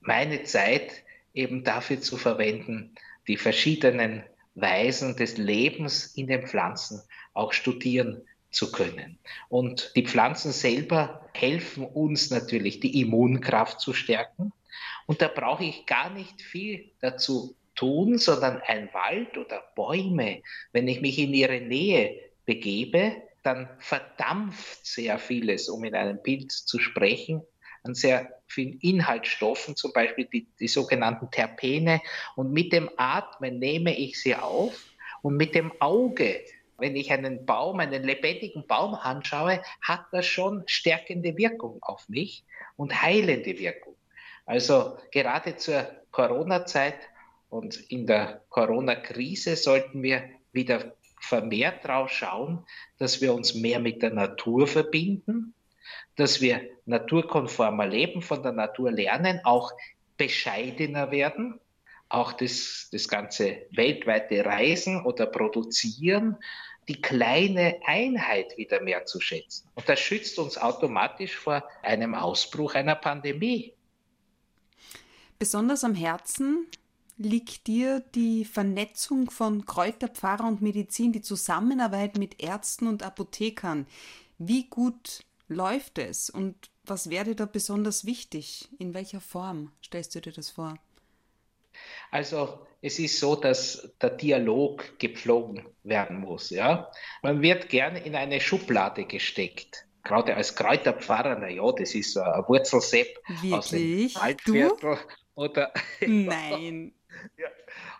meine 0.00 0.44
Zeit 0.44 0.92
eben 1.34 1.64
dafür 1.64 2.00
zu 2.00 2.16
verwenden, 2.16 2.94
die 3.28 3.36
verschiedenen 3.36 4.24
Weisen 4.54 5.16
des 5.16 5.36
Lebens 5.36 6.06
in 6.16 6.26
den 6.26 6.46
Pflanzen 6.46 7.02
auch 7.34 7.52
studieren 7.52 8.22
zu 8.50 8.72
können. 8.72 9.18
Und 9.48 9.92
die 9.94 10.06
Pflanzen 10.06 10.52
selber 10.52 11.28
helfen 11.34 11.84
uns 11.84 12.30
natürlich, 12.30 12.80
die 12.80 13.00
Immunkraft 13.00 13.80
zu 13.80 13.92
stärken. 13.92 14.52
Und 15.06 15.22
da 15.22 15.28
brauche 15.28 15.64
ich 15.64 15.86
gar 15.86 16.10
nicht 16.10 16.42
viel 16.42 16.90
dazu 17.00 17.54
tun, 17.74 18.18
sondern 18.18 18.60
ein 18.66 18.92
Wald 18.92 19.38
oder 19.38 19.62
Bäume, 19.74 20.42
wenn 20.72 20.88
ich 20.88 21.00
mich 21.00 21.18
in 21.18 21.32
ihre 21.32 21.60
Nähe 21.60 22.18
begebe, 22.44 23.14
dann 23.50 23.68
verdampft 23.78 24.86
sehr 24.86 25.18
vieles, 25.18 25.68
um 25.68 25.84
in 25.84 25.94
einem 25.94 26.22
Bild 26.22 26.52
zu 26.52 26.78
sprechen, 26.78 27.42
an 27.82 27.94
sehr 27.94 28.40
vielen 28.46 28.78
Inhaltsstoffen, 28.80 29.76
zum 29.76 29.92
Beispiel 29.92 30.26
die, 30.26 30.48
die 30.58 30.68
sogenannten 30.68 31.30
Terpene. 31.30 32.00
Und 32.36 32.52
mit 32.52 32.72
dem 32.72 32.90
Atmen 32.96 33.58
nehme 33.58 33.96
ich 33.96 34.20
sie 34.20 34.36
auf 34.36 34.84
und 35.22 35.36
mit 35.36 35.54
dem 35.54 35.72
Auge 35.80 36.40
wenn 36.80 36.96
ich 36.96 37.12
einen 37.12 37.44
Baum, 37.44 37.78
einen 37.78 38.04
lebendigen 38.04 38.66
Baum 38.66 38.94
anschaue, 38.94 39.62
hat 39.82 40.06
das 40.12 40.24
schon 40.24 40.62
stärkende 40.64 41.36
Wirkung 41.36 41.76
auf 41.82 42.08
mich 42.08 42.42
und 42.76 43.02
heilende 43.02 43.58
Wirkung. 43.58 43.96
Also 44.46 44.96
gerade 45.12 45.56
zur 45.56 45.86
Corona-Zeit 46.10 46.96
und 47.50 47.76
in 47.90 48.06
der 48.06 48.40
Corona-Krise 48.48 49.56
sollten 49.56 50.02
wir 50.02 50.22
wieder 50.52 50.96
vermehrt 51.20 51.84
darauf 51.84 52.10
schauen, 52.10 52.66
dass 52.98 53.20
wir 53.20 53.32
uns 53.34 53.54
mehr 53.54 53.78
mit 53.78 54.02
der 54.02 54.10
Natur 54.10 54.66
verbinden, 54.66 55.54
dass 56.16 56.40
wir 56.40 56.62
naturkonformer 56.86 57.86
leben, 57.86 58.22
von 58.22 58.42
der 58.42 58.52
Natur 58.52 58.90
lernen, 58.90 59.40
auch 59.44 59.72
bescheidener 60.16 61.10
werden, 61.10 61.60
auch 62.08 62.32
das, 62.32 62.88
das 62.90 63.08
ganze 63.08 63.66
weltweite 63.70 64.44
Reisen 64.44 65.04
oder 65.04 65.26
Produzieren 65.26 66.36
die 66.88 67.00
kleine 67.00 67.78
Einheit 67.86 68.56
wieder 68.58 68.80
mehr 68.80 69.06
zu 69.06 69.20
schätzen. 69.20 69.68
Und 69.76 69.88
das 69.88 70.00
schützt 70.00 70.38
uns 70.40 70.58
automatisch 70.58 71.36
vor 71.36 71.62
einem 71.82 72.16
Ausbruch 72.16 72.74
einer 72.74 72.96
Pandemie. 72.96 73.74
Besonders 75.38 75.84
am 75.84 75.94
Herzen 75.94 76.66
liegt 77.20 77.66
dir 77.66 78.00
die 78.14 78.46
Vernetzung 78.46 79.30
von 79.30 79.66
Kräuterpfarrer 79.66 80.46
und 80.46 80.62
Medizin, 80.62 81.12
die 81.12 81.20
Zusammenarbeit 81.20 82.16
mit 82.16 82.42
Ärzten 82.42 82.86
und 82.86 83.02
Apothekern. 83.02 83.86
Wie 84.38 84.68
gut 84.70 85.24
läuft 85.46 85.98
es 85.98 86.30
und 86.30 86.70
was 86.84 87.10
wäre 87.10 87.34
da 87.34 87.44
besonders 87.44 88.06
wichtig? 88.06 88.68
In 88.78 88.94
welcher 88.94 89.20
Form 89.20 89.70
stellst 89.84 90.14
du 90.14 90.22
dir 90.22 90.32
das 90.32 90.48
vor? 90.50 90.78
Also 92.10 92.66
es 92.80 92.98
ist 92.98 93.20
so, 93.20 93.36
dass 93.36 93.92
der 94.00 94.10
Dialog 94.10 94.98
gepflogen 94.98 95.66
werden 95.84 96.20
muss. 96.20 96.48
Ja? 96.48 96.90
Man 97.22 97.42
wird 97.42 97.68
gerne 97.68 98.02
in 98.02 98.16
eine 98.16 98.40
Schublade 98.40 99.04
gesteckt. 99.04 99.86
Gerade 100.02 100.34
als 100.34 100.56
Kräuterpfarrer, 100.56 101.36
na 101.38 101.50
ja, 101.50 101.70
das 101.72 101.94
ist 101.94 102.16
ein 102.16 102.44
Wurzelsepp 102.48 103.18
Wirklich? 103.28 103.54
aus 103.54 103.68
dem 103.68 104.14
Waldviertel. 104.14 104.98
Oder, 105.40 105.72
Nein. 106.06 106.92
ja, 107.38 107.48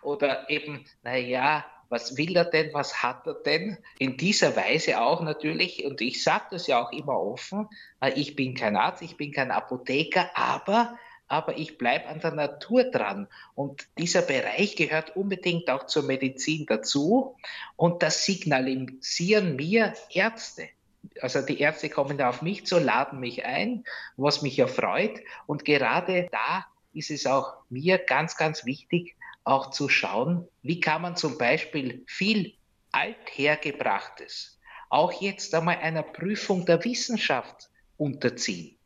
oder 0.03 0.50
eben, 0.50 0.85
naja, 1.03 1.64
was 1.88 2.18
will 2.18 2.37
er 2.37 2.44
denn, 2.44 2.74
was 2.74 3.03
hat 3.03 3.26
er 3.26 3.33
denn? 3.33 3.79
In 3.98 4.18
dieser 4.18 4.55
Weise 4.57 5.00
auch 5.00 5.22
natürlich, 5.22 5.87
und 5.87 6.03
ich 6.03 6.22
sage 6.22 6.44
das 6.50 6.66
ja 6.66 6.85
auch 6.85 6.92
immer 6.92 7.18
offen, 7.18 7.66
ich 8.14 8.37
bin 8.37 8.55
kein 8.55 8.76
Arzt, 8.76 9.00
ich 9.00 9.16
bin 9.16 9.33
kein 9.33 9.50
Apotheker, 9.50 10.31
aber 10.35 10.98
aber 11.29 11.57
ich 11.57 11.79
bleibe 11.79 12.09
an 12.09 12.18
der 12.18 12.33
Natur 12.33 12.83
dran. 12.83 13.29
Und 13.55 13.87
dieser 13.96 14.22
Bereich 14.22 14.74
gehört 14.74 15.14
unbedingt 15.14 15.70
auch 15.70 15.87
zur 15.87 16.03
Medizin 16.03 16.66
dazu. 16.66 17.37
Und 17.76 18.03
das 18.03 18.24
signalisieren 18.24 19.55
mir 19.55 19.94
Ärzte. 20.12 20.70
Also 21.20 21.40
die 21.40 21.61
Ärzte 21.61 21.88
kommen 21.88 22.18
da 22.18 22.31
auf 22.31 22.42
mich 22.42 22.66
zu, 22.66 22.81
laden 22.81 23.20
mich 23.20 23.44
ein, 23.44 23.85
was 24.16 24.42
mich 24.42 24.59
erfreut. 24.59 25.20
Und 25.46 25.64
gerade 25.64 26.29
da 26.33 26.66
ist 26.92 27.11
es 27.11 27.26
auch 27.26 27.55
mir 27.68 27.98
ganz, 27.98 28.37
ganz 28.37 28.64
wichtig, 28.64 29.16
auch 29.44 29.70
zu 29.70 29.88
schauen, 29.88 30.46
wie 30.62 30.81
kann 30.81 31.03
man 31.03 31.16
zum 31.16 31.38
Beispiel 31.38 32.05
viel 32.07 32.55
Althergebrachtes 32.92 34.61
auch 34.90 35.12
jetzt 35.22 35.55
einmal 35.55 35.79
einer 35.79 36.03
Prüfung 36.03 36.66
der 36.66 36.85
Wissenschaft 36.85 37.70
unterziehen. 37.96 38.76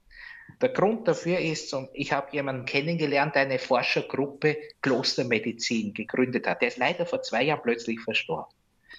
Der 0.60 0.68
Grund 0.68 1.08
dafür 1.08 1.38
ist, 1.40 1.72
und 1.72 1.88
ich 1.94 2.12
habe 2.12 2.28
jemanden 2.32 2.66
kennengelernt, 2.66 3.34
der 3.34 3.42
eine 3.42 3.58
Forschergruppe 3.58 4.58
Klostermedizin 4.82 5.94
gegründet 5.94 6.46
hat. 6.46 6.60
Der 6.60 6.68
ist 6.68 6.76
leider 6.76 7.06
vor 7.06 7.22
zwei 7.22 7.44
Jahren 7.44 7.62
plötzlich 7.62 8.00
verstorben. 8.00 8.54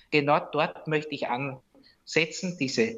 Genau 0.09 0.39
dort 0.51 0.87
möchte 0.87 1.13
ich 1.13 1.27
ansetzen. 1.27 2.57
Diese 2.59 2.97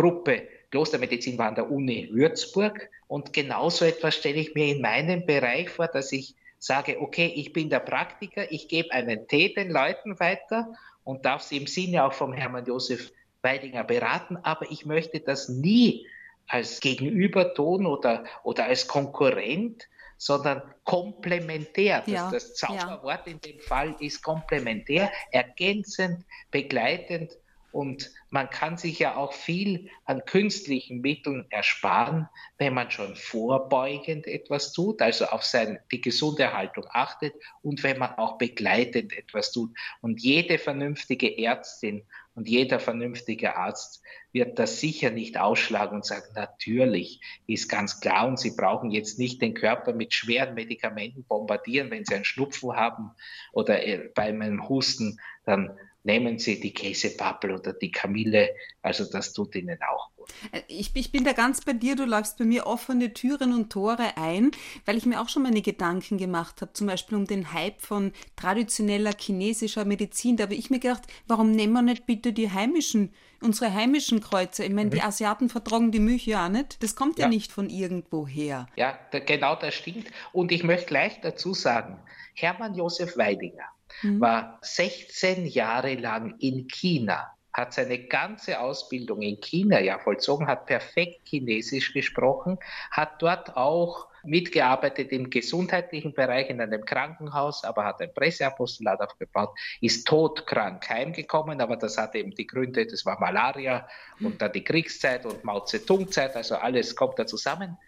Gruppe 0.00 0.48
Klostermedizin 0.70 1.36
war 1.36 1.48
an 1.48 1.56
der 1.56 1.70
Uni 1.70 2.08
Würzburg. 2.10 2.88
Und 3.06 3.32
genauso 3.32 3.84
etwas 3.84 4.14
stelle 4.14 4.38
ich 4.38 4.54
mir 4.54 4.74
in 4.74 4.80
meinem 4.80 5.26
Bereich 5.26 5.68
vor, 5.68 5.88
dass 5.88 6.10
ich 6.12 6.34
sage, 6.58 7.00
okay, 7.00 7.32
ich 7.34 7.52
bin 7.52 7.68
der 7.68 7.80
Praktiker, 7.80 8.50
ich 8.50 8.68
gebe 8.68 8.92
einen 8.92 9.26
Tee 9.28 9.52
den 9.52 9.70
Leuten 9.70 10.18
weiter 10.18 10.72
und 11.04 11.26
darf 11.26 11.42
sie 11.42 11.58
im 11.58 11.66
Sinne 11.66 12.04
auch 12.04 12.12
vom 12.12 12.32
Hermann 12.32 12.64
Josef 12.64 13.12
Weidinger 13.42 13.84
beraten, 13.84 14.36
aber 14.42 14.70
ich 14.70 14.86
möchte 14.86 15.20
das 15.20 15.48
nie 15.48 16.06
als 16.46 16.80
Gegenüberton 16.80 17.86
oder, 17.86 18.24
oder 18.42 18.64
als 18.64 18.86
Konkurrent, 18.86 19.88
sondern 20.18 20.62
komplementär. 20.84 22.00
Das, 22.00 22.12
ja, 22.12 22.30
das 22.30 22.54
Zauberwort 22.54 23.26
ja. 23.26 23.32
in 23.32 23.40
dem 23.40 23.60
Fall 23.60 23.96
ist 24.00 24.22
komplementär, 24.22 25.10
ergänzend, 25.30 26.24
begleitend 26.50 27.32
und 27.72 28.10
man 28.30 28.50
kann 28.50 28.76
sich 28.76 28.98
ja 28.98 29.16
auch 29.16 29.32
viel 29.32 29.90
an 30.04 30.24
künstlichen 30.24 31.00
Mitteln 31.00 31.46
ersparen, 31.50 32.28
wenn 32.58 32.74
man 32.74 32.90
schon 32.90 33.16
vorbeugend 33.16 34.26
etwas 34.26 34.72
tut, 34.72 35.02
also 35.02 35.26
auf 35.26 35.44
sein, 35.44 35.80
die 35.90 36.00
gesunde 36.00 36.52
Haltung 36.52 36.86
achtet 36.90 37.34
und 37.62 37.82
wenn 37.82 37.98
man 37.98 38.14
auch 38.14 38.38
begleitend 38.38 39.12
etwas 39.12 39.52
tut. 39.52 39.76
Und 40.00 40.20
jede 40.20 40.58
vernünftige 40.58 41.38
Ärztin 41.38 42.04
und 42.34 42.48
jeder 42.48 42.80
vernünftige 42.80 43.56
Arzt 43.56 44.02
wird 44.32 44.58
das 44.58 44.80
sicher 44.80 45.10
nicht 45.10 45.38
ausschlagen 45.38 45.96
und 45.96 46.06
sagen, 46.06 46.32
natürlich 46.34 47.20
ist 47.46 47.68
ganz 47.68 48.00
klar 48.00 48.28
und 48.28 48.38
Sie 48.38 48.52
brauchen 48.56 48.90
jetzt 48.90 49.18
nicht 49.18 49.42
den 49.42 49.54
Körper 49.54 49.92
mit 49.92 50.14
schweren 50.14 50.54
Medikamenten 50.54 51.24
bombardieren, 51.24 51.90
wenn 51.90 52.04
Sie 52.04 52.14
einen 52.14 52.24
Schnupfen 52.24 52.76
haben 52.76 53.10
oder 53.52 53.84
äh, 53.84 54.10
bei 54.14 54.24
einem 54.24 54.68
Husten, 54.68 55.18
dann 55.44 55.76
nehmen 56.02 56.38
Sie 56.38 56.60
die 56.60 56.72
Käsepappel 56.72 57.52
oder 57.52 57.72
die 57.72 57.90
Kamille. 57.90 58.50
Also 58.82 59.04
das 59.04 59.32
tut 59.32 59.54
Ihnen 59.54 59.78
auch 59.82 60.10
gut. 60.16 60.28
Ich, 60.68 60.90
ich, 60.94 61.12
bin 61.12 61.24
da 61.24 61.32
ganz 61.32 61.60
bei 61.62 61.72
dir, 61.72 61.96
du 61.96 62.04
läufst 62.04 62.38
bei 62.38 62.44
mir 62.44 62.66
offene 62.66 63.12
Türen 63.12 63.52
und 63.52 63.70
Tore 63.70 64.16
ein, 64.16 64.50
weil 64.86 64.96
ich 64.96 65.04
mir 65.04 65.20
auch 65.20 65.28
schon 65.28 65.42
meine 65.42 65.60
Gedanken 65.60 66.18
gemacht 66.18 66.62
habe, 66.62 66.72
zum 66.72 66.86
Beispiel 66.86 67.18
um 67.18 67.26
den 67.26 67.52
Hype 67.52 67.80
von 67.82 68.12
traditioneller 68.36 69.12
chinesischer 69.18 69.84
Medizin. 69.84 70.36
Da 70.36 70.44
habe 70.44 70.54
ich 70.54 70.70
mir 70.70 70.78
gedacht, 70.78 71.02
warum 71.26 71.50
nehmen 71.52 71.72
wir 71.74 71.82
nicht 71.82 72.06
bitte 72.06 72.32
die 72.32 72.50
heimischen, 72.50 73.12
unsere 73.42 73.72
heimischen 73.74 74.20
Kreuze? 74.20 74.64
Ich 74.64 74.70
meine, 74.70 74.86
mhm. 74.86 74.94
die 74.94 75.02
Asiaten 75.02 75.48
vertragen 75.48 75.92
die 75.92 76.00
Milch 76.00 76.26
ja 76.26 76.46
auch 76.46 76.50
nicht. 76.50 76.82
Das 76.82 76.96
kommt 76.96 77.18
ja, 77.18 77.26
ja 77.26 77.28
nicht 77.28 77.52
von 77.52 77.68
irgendwo 77.68 78.26
her. 78.26 78.66
Ja, 78.76 78.98
da, 79.10 79.18
genau 79.18 79.56
das 79.56 79.74
stimmt. 79.74 80.10
Und 80.32 80.52
ich 80.52 80.62
möchte 80.62 80.86
gleich 80.86 81.20
dazu 81.20 81.52
sagen, 81.52 81.98
Hermann 82.34 82.74
Josef 82.74 83.16
Weidinger, 83.18 83.68
mhm. 84.02 84.20
war 84.20 84.58
16 84.62 85.46
Jahre 85.46 85.94
lang 85.94 86.36
in 86.38 86.68
China, 86.68 87.30
hat 87.52 87.72
seine 87.72 87.98
ganze 88.06 88.60
Ausbildung 88.60 89.22
in 89.22 89.40
China 89.40 89.80
ja 89.80 89.98
vollzogen, 89.98 90.46
hat 90.46 90.66
perfekt 90.66 91.28
Chinesisch 91.28 91.92
gesprochen, 91.92 92.58
hat 92.90 93.20
dort 93.20 93.56
auch 93.56 94.10
mitgearbeitet 94.22 95.12
im 95.12 95.30
gesundheitlichen 95.30 96.12
Bereich 96.12 96.50
in 96.50 96.60
einem 96.60 96.84
Krankenhaus, 96.84 97.64
aber 97.64 97.84
hat 97.84 98.00
ein 98.00 98.12
Presseapostolat 98.12 99.00
aufgebaut, 99.00 99.50
ist 99.80 100.06
todkrank 100.06 100.88
heimgekommen, 100.88 101.60
aber 101.60 101.76
das 101.76 101.96
hatte 101.96 102.18
eben 102.18 102.32
die 102.32 102.46
Gründe, 102.46 102.86
das 102.86 103.06
war 103.06 103.18
Malaria 103.18 103.88
und 104.20 104.40
dann 104.42 104.52
die 104.52 104.64
Kriegszeit 104.64 105.24
und 105.26 105.44
Mao 105.44 105.64
Zedong-Zeit, 105.64 106.36
also 106.36 106.56
alles 106.56 106.94
kommt 106.94 107.18
da 107.18 107.26
zusammen. 107.26 107.78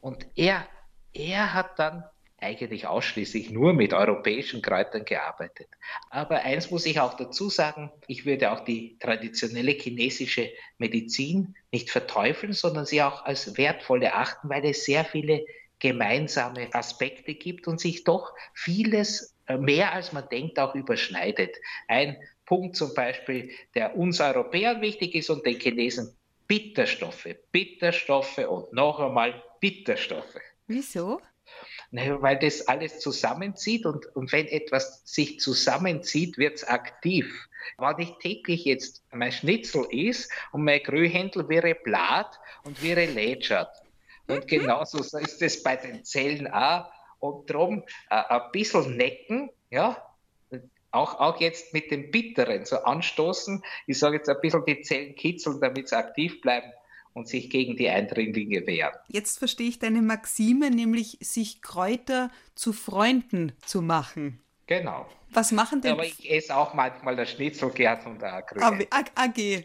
Und 0.00 0.26
er, 0.36 0.66
er 1.12 1.54
hat 1.54 1.78
dann 1.78 2.04
eigentlich 2.44 2.86
ausschließlich 2.86 3.50
nur 3.50 3.72
mit 3.72 3.92
europäischen 3.92 4.62
Kräutern 4.62 5.04
gearbeitet. 5.04 5.68
Aber 6.10 6.42
eins 6.42 6.70
muss 6.70 6.86
ich 6.86 7.00
auch 7.00 7.14
dazu 7.14 7.48
sagen, 7.48 7.90
ich 8.06 8.26
würde 8.26 8.52
auch 8.52 8.60
die 8.60 8.98
traditionelle 8.98 9.72
chinesische 9.72 10.50
Medizin 10.78 11.56
nicht 11.72 11.90
verteufeln, 11.90 12.52
sondern 12.52 12.86
sie 12.86 13.02
auch 13.02 13.24
als 13.24 13.56
wertvoll 13.56 14.02
erachten, 14.02 14.48
weil 14.48 14.64
es 14.64 14.84
sehr 14.84 15.04
viele 15.04 15.44
gemeinsame 15.78 16.72
Aspekte 16.72 17.34
gibt 17.34 17.66
und 17.66 17.80
sich 17.80 18.04
doch 18.04 18.32
vieles 18.54 19.34
äh, 19.46 19.56
mehr 19.56 19.92
als 19.92 20.12
man 20.12 20.28
denkt 20.28 20.58
auch 20.58 20.74
überschneidet. 20.74 21.56
Ein 21.88 22.16
Punkt 22.46 22.76
zum 22.76 22.94
Beispiel, 22.94 23.50
der 23.74 23.96
uns 23.96 24.20
Europäern 24.20 24.80
wichtig 24.80 25.14
ist 25.14 25.30
und 25.30 25.44
den 25.44 25.58
Chinesen 25.58 26.16
Bitterstoffe, 26.46 27.28
Bitterstoffe 27.52 28.38
und 28.38 28.72
noch 28.72 29.00
einmal 29.00 29.42
Bitterstoffe. 29.60 30.38
Wieso? 30.66 31.20
Naja, 31.94 32.20
weil 32.20 32.36
das 32.40 32.66
alles 32.66 32.98
zusammenzieht 32.98 33.86
und, 33.86 34.04
und 34.16 34.32
wenn 34.32 34.48
etwas 34.48 35.02
sich 35.04 35.38
zusammenzieht, 35.38 36.38
wird 36.38 36.56
es 36.56 36.64
aktiv. 36.64 37.48
Wenn 37.78 38.00
ich 38.00 38.18
täglich 38.18 38.64
jetzt 38.64 39.04
mein 39.12 39.30
Schnitzel 39.30 39.86
ist 39.92 40.28
und 40.50 40.64
mein 40.64 40.82
Grühhändel 40.82 41.48
wäre 41.48 41.76
Blatt 41.76 42.40
und 42.64 42.82
wäre 42.82 43.06
lätschert. 43.06 43.70
Und 44.26 44.42
mhm. 44.42 44.48
genauso 44.48 44.98
ist 44.98 45.40
es 45.40 45.62
bei 45.62 45.76
den 45.76 46.04
Zellen 46.04 46.48
auch. 46.48 46.86
Und 47.20 47.48
darum 47.48 47.84
äh, 48.10 48.16
ein 48.28 48.50
bisschen 48.50 48.96
necken, 48.96 49.50
ja, 49.70 49.96
auch, 50.90 51.20
auch 51.20 51.40
jetzt 51.40 51.72
mit 51.74 51.92
dem 51.92 52.10
Bitteren, 52.10 52.64
so 52.64 52.78
anstoßen. 52.78 53.62
Ich 53.86 54.00
sage 54.00 54.16
jetzt 54.16 54.28
ein 54.28 54.40
bisschen 54.42 54.64
die 54.64 54.80
Zellen 54.80 55.14
kitzeln, 55.14 55.60
damit 55.60 55.90
sie 55.90 55.96
aktiv 55.96 56.40
bleiben 56.40 56.72
und 57.14 57.26
sich 57.28 57.48
gegen 57.48 57.76
die 57.76 57.88
Eindringlinge 57.88 58.66
wehren. 58.66 58.94
Jetzt 59.08 59.38
verstehe 59.38 59.68
ich 59.68 59.78
deine 59.78 60.02
Maxime, 60.02 60.70
nämlich 60.70 61.16
sich 61.20 61.62
Kräuter 61.62 62.30
zu 62.54 62.72
Freunden 62.72 63.52
zu 63.64 63.80
machen. 63.80 64.40
Genau. 64.66 65.06
Was 65.30 65.52
machen 65.52 65.80
denn? 65.80 65.92
Aber 65.92 66.04
ich 66.04 66.30
esse 66.30 66.54
auch 66.54 66.74
manchmal 66.74 67.16
das 67.16 67.30
Schnitzelgärten 67.30 68.12
und 68.12 68.22
der 68.22 68.42
Grüne. 68.42 68.86
AG. 68.90 69.64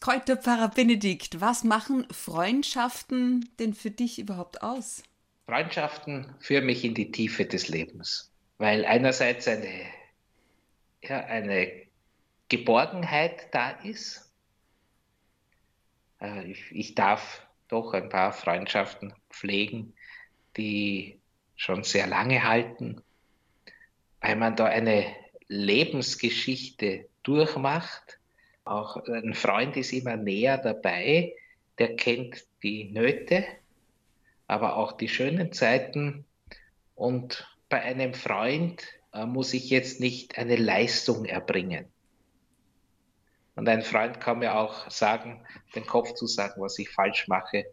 Kräuterpfarrer 0.00 0.68
Benedikt, 0.68 1.40
was 1.40 1.62
machen 1.62 2.06
Freundschaften 2.10 3.50
denn 3.58 3.74
für 3.74 3.90
dich 3.90 4.18
überhaupt 4.18 4.62
aus? 4.62 5.02
Freundschaften 5.46 6.34
führen 6.40 6.66
mich 6.66 6.84
in 6.84 6.94
die 6.94 7.10
Tiefe 7.12 7.44
des 7.44 7.68
Lebens, 7.68 8.32
weil 8.58 8.84
einerseits 8.86 9.46
eine, 9.46 9.68
ja, 11.02 11.20
eine 11.26 11.70
Geborgenheit 12.50 13.54
da 13.54 13.70
ist. 13.70 14.30
Äh, 16.20 16.50
ich, 16.50 16.64
ich 16.72 16.94
darf 16.94 17.46
doch 17.68 17.94
ein 17.94 18.10
paar 18.10 18.32
Freundschaften 18.32 19.14
pflegen, 19.30 19.94
die 20.56 21.18
schon 21.56 21.84
sehr 21.84 22.06
lange 22.06 22.42
halten, 22.42 23.02
weil 24.20 24.36
man 24.36 24.56
da 24.56 24.66
eine 24.66 25.06
Lebensgeschichte 25.46 27.08
durchmacht. 27.22 28.18
Auch 28.64 28.96
ein 29.06 29.34
Freund 29.34 29.76
ist 29.76 29.92
immer 29.92 30.16
näher 30.16 30.58
dabei, 30.58 31.34
der 31.78 31.96
kennt 31.96 32.44
die 32.62 32.90
Nöte, 32.90 33.44
aber 34.48 34.76
auch 34.76 34.92
die 34.92 35.08
schönen 35.08 35.52
Zeiten. 35.52 36.24
Und 36.96 37.46
bei 37.68 37.80
einem 37.80 38.12
Freund 38.12 38.86
äh, 39.12 39.24
muss 39.24 39.54
ich 39.54 39.70
jetzt 39.70 40.00
nicht 40.00 40.36
eine 40.36 40.56
Leistung 40.56 41.24
erbringen. 41.24 41.86
Und 43.60 43.68
ein 43.68 43.82
Freund 43.82 44.22
kann 44.22 44.38
mir 44.38 44.56
auch 44.56 44.90
sagen, 44.90 45.44
den 45.74 45.84
Kopf 45.84 46.14
zu 46.14 46.26
sagen, 46.26 46.62
was 46.62 46.78
ich 46.78 46.88
falsch 46.88 47.28
mache 47.28 47.66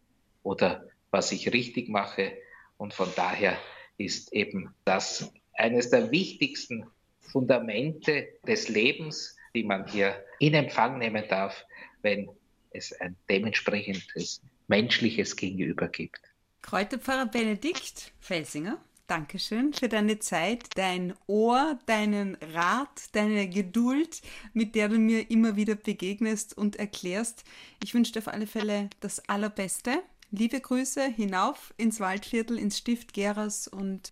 oder 0.43 0.85
was 1.11 1.31
ich 1.31 1.53
richtig 1.53 1.87
mache. 1.87 2.33
Und 2.75 2.93
von 2.93 3.07
daher 3.15 3.57
ist 3.97 4.33
eben 4.33 4.75
das 4.83 5.31
eines 5.53 5.89
der 5.89 6.11
wichtigsten 6.11 6.87
Fundamente 7.21 8.27
des 8.45 8.67
Lebens, 8.67 9.37
die 9.55 9.63
man 9.63 9.87
hier 9.87 10.21
in 10.39 10.55
Empfang 10.55 10.97
nehmen 10.97 11.23
darf, 11.29 11.65
wenn 12.01 12.27
es 12.71 12.91
ein 12.99 13.15
dementsprechendes 13.29 14.41
menschliches 14.67 15.37
Gegenüber 15.37 15.87
gibt. 15.87 16.19
Kräuterpfarrer 16.63 17.27
Benedikt 17.27 18.11
Felsinger, 18.19 18.77
Dankeschön 19.07 19.71
für 19.71 19.87
deine 19.87 20.19
Zeit, 20.19 20.65
dein 20.75 21.13
Ohr, 21.27 21.79
deinen 21.85 22.35
Rat, 22.53 23.13
deine 23.13 23.47
Geduld, 23.47 24.21
mit 24.53 24.75
der 24.75 24.89
du 24.89 24.99
mir 24.99 25.31
immer 25.31 25.55
wieder 25.55 25.75
begegnest 25.75 26.57
und 26.57 26.75
erklärst. 26.75 27.45
Ich 27.81 27.93
wünsche 27.93 28.11
dir 28.11 28.19
auf 28.19 28.27
alle 28.27 28.47
Fälle 28.47 28.89
das 28.99 29.27
Allerbeste. 29.29 30.03
Liebe 30.31 30.59
Grüße 30.59 31.07
hinauf 31.07 31.73
ins 31.77 32.01
Waldviertel, 32.01 32.59
ins 32.59 32.77
Stift 32.77 33.13
Geras 33.13 33.69
und 33.69 34.11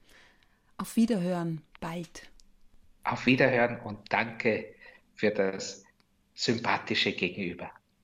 auf 0.78 0.96
Wiederhören 0.96 1.62
bald. 1.82 2.30
Auf 3.04 3.26
Wiederhören 3.26 3.82
und 3.82 4.00
danke 4.14 4.76
für 5.14 5.32
das 5.32 5.84
sympathische 6.34 7.12
Gegenüber. 7.12 7.70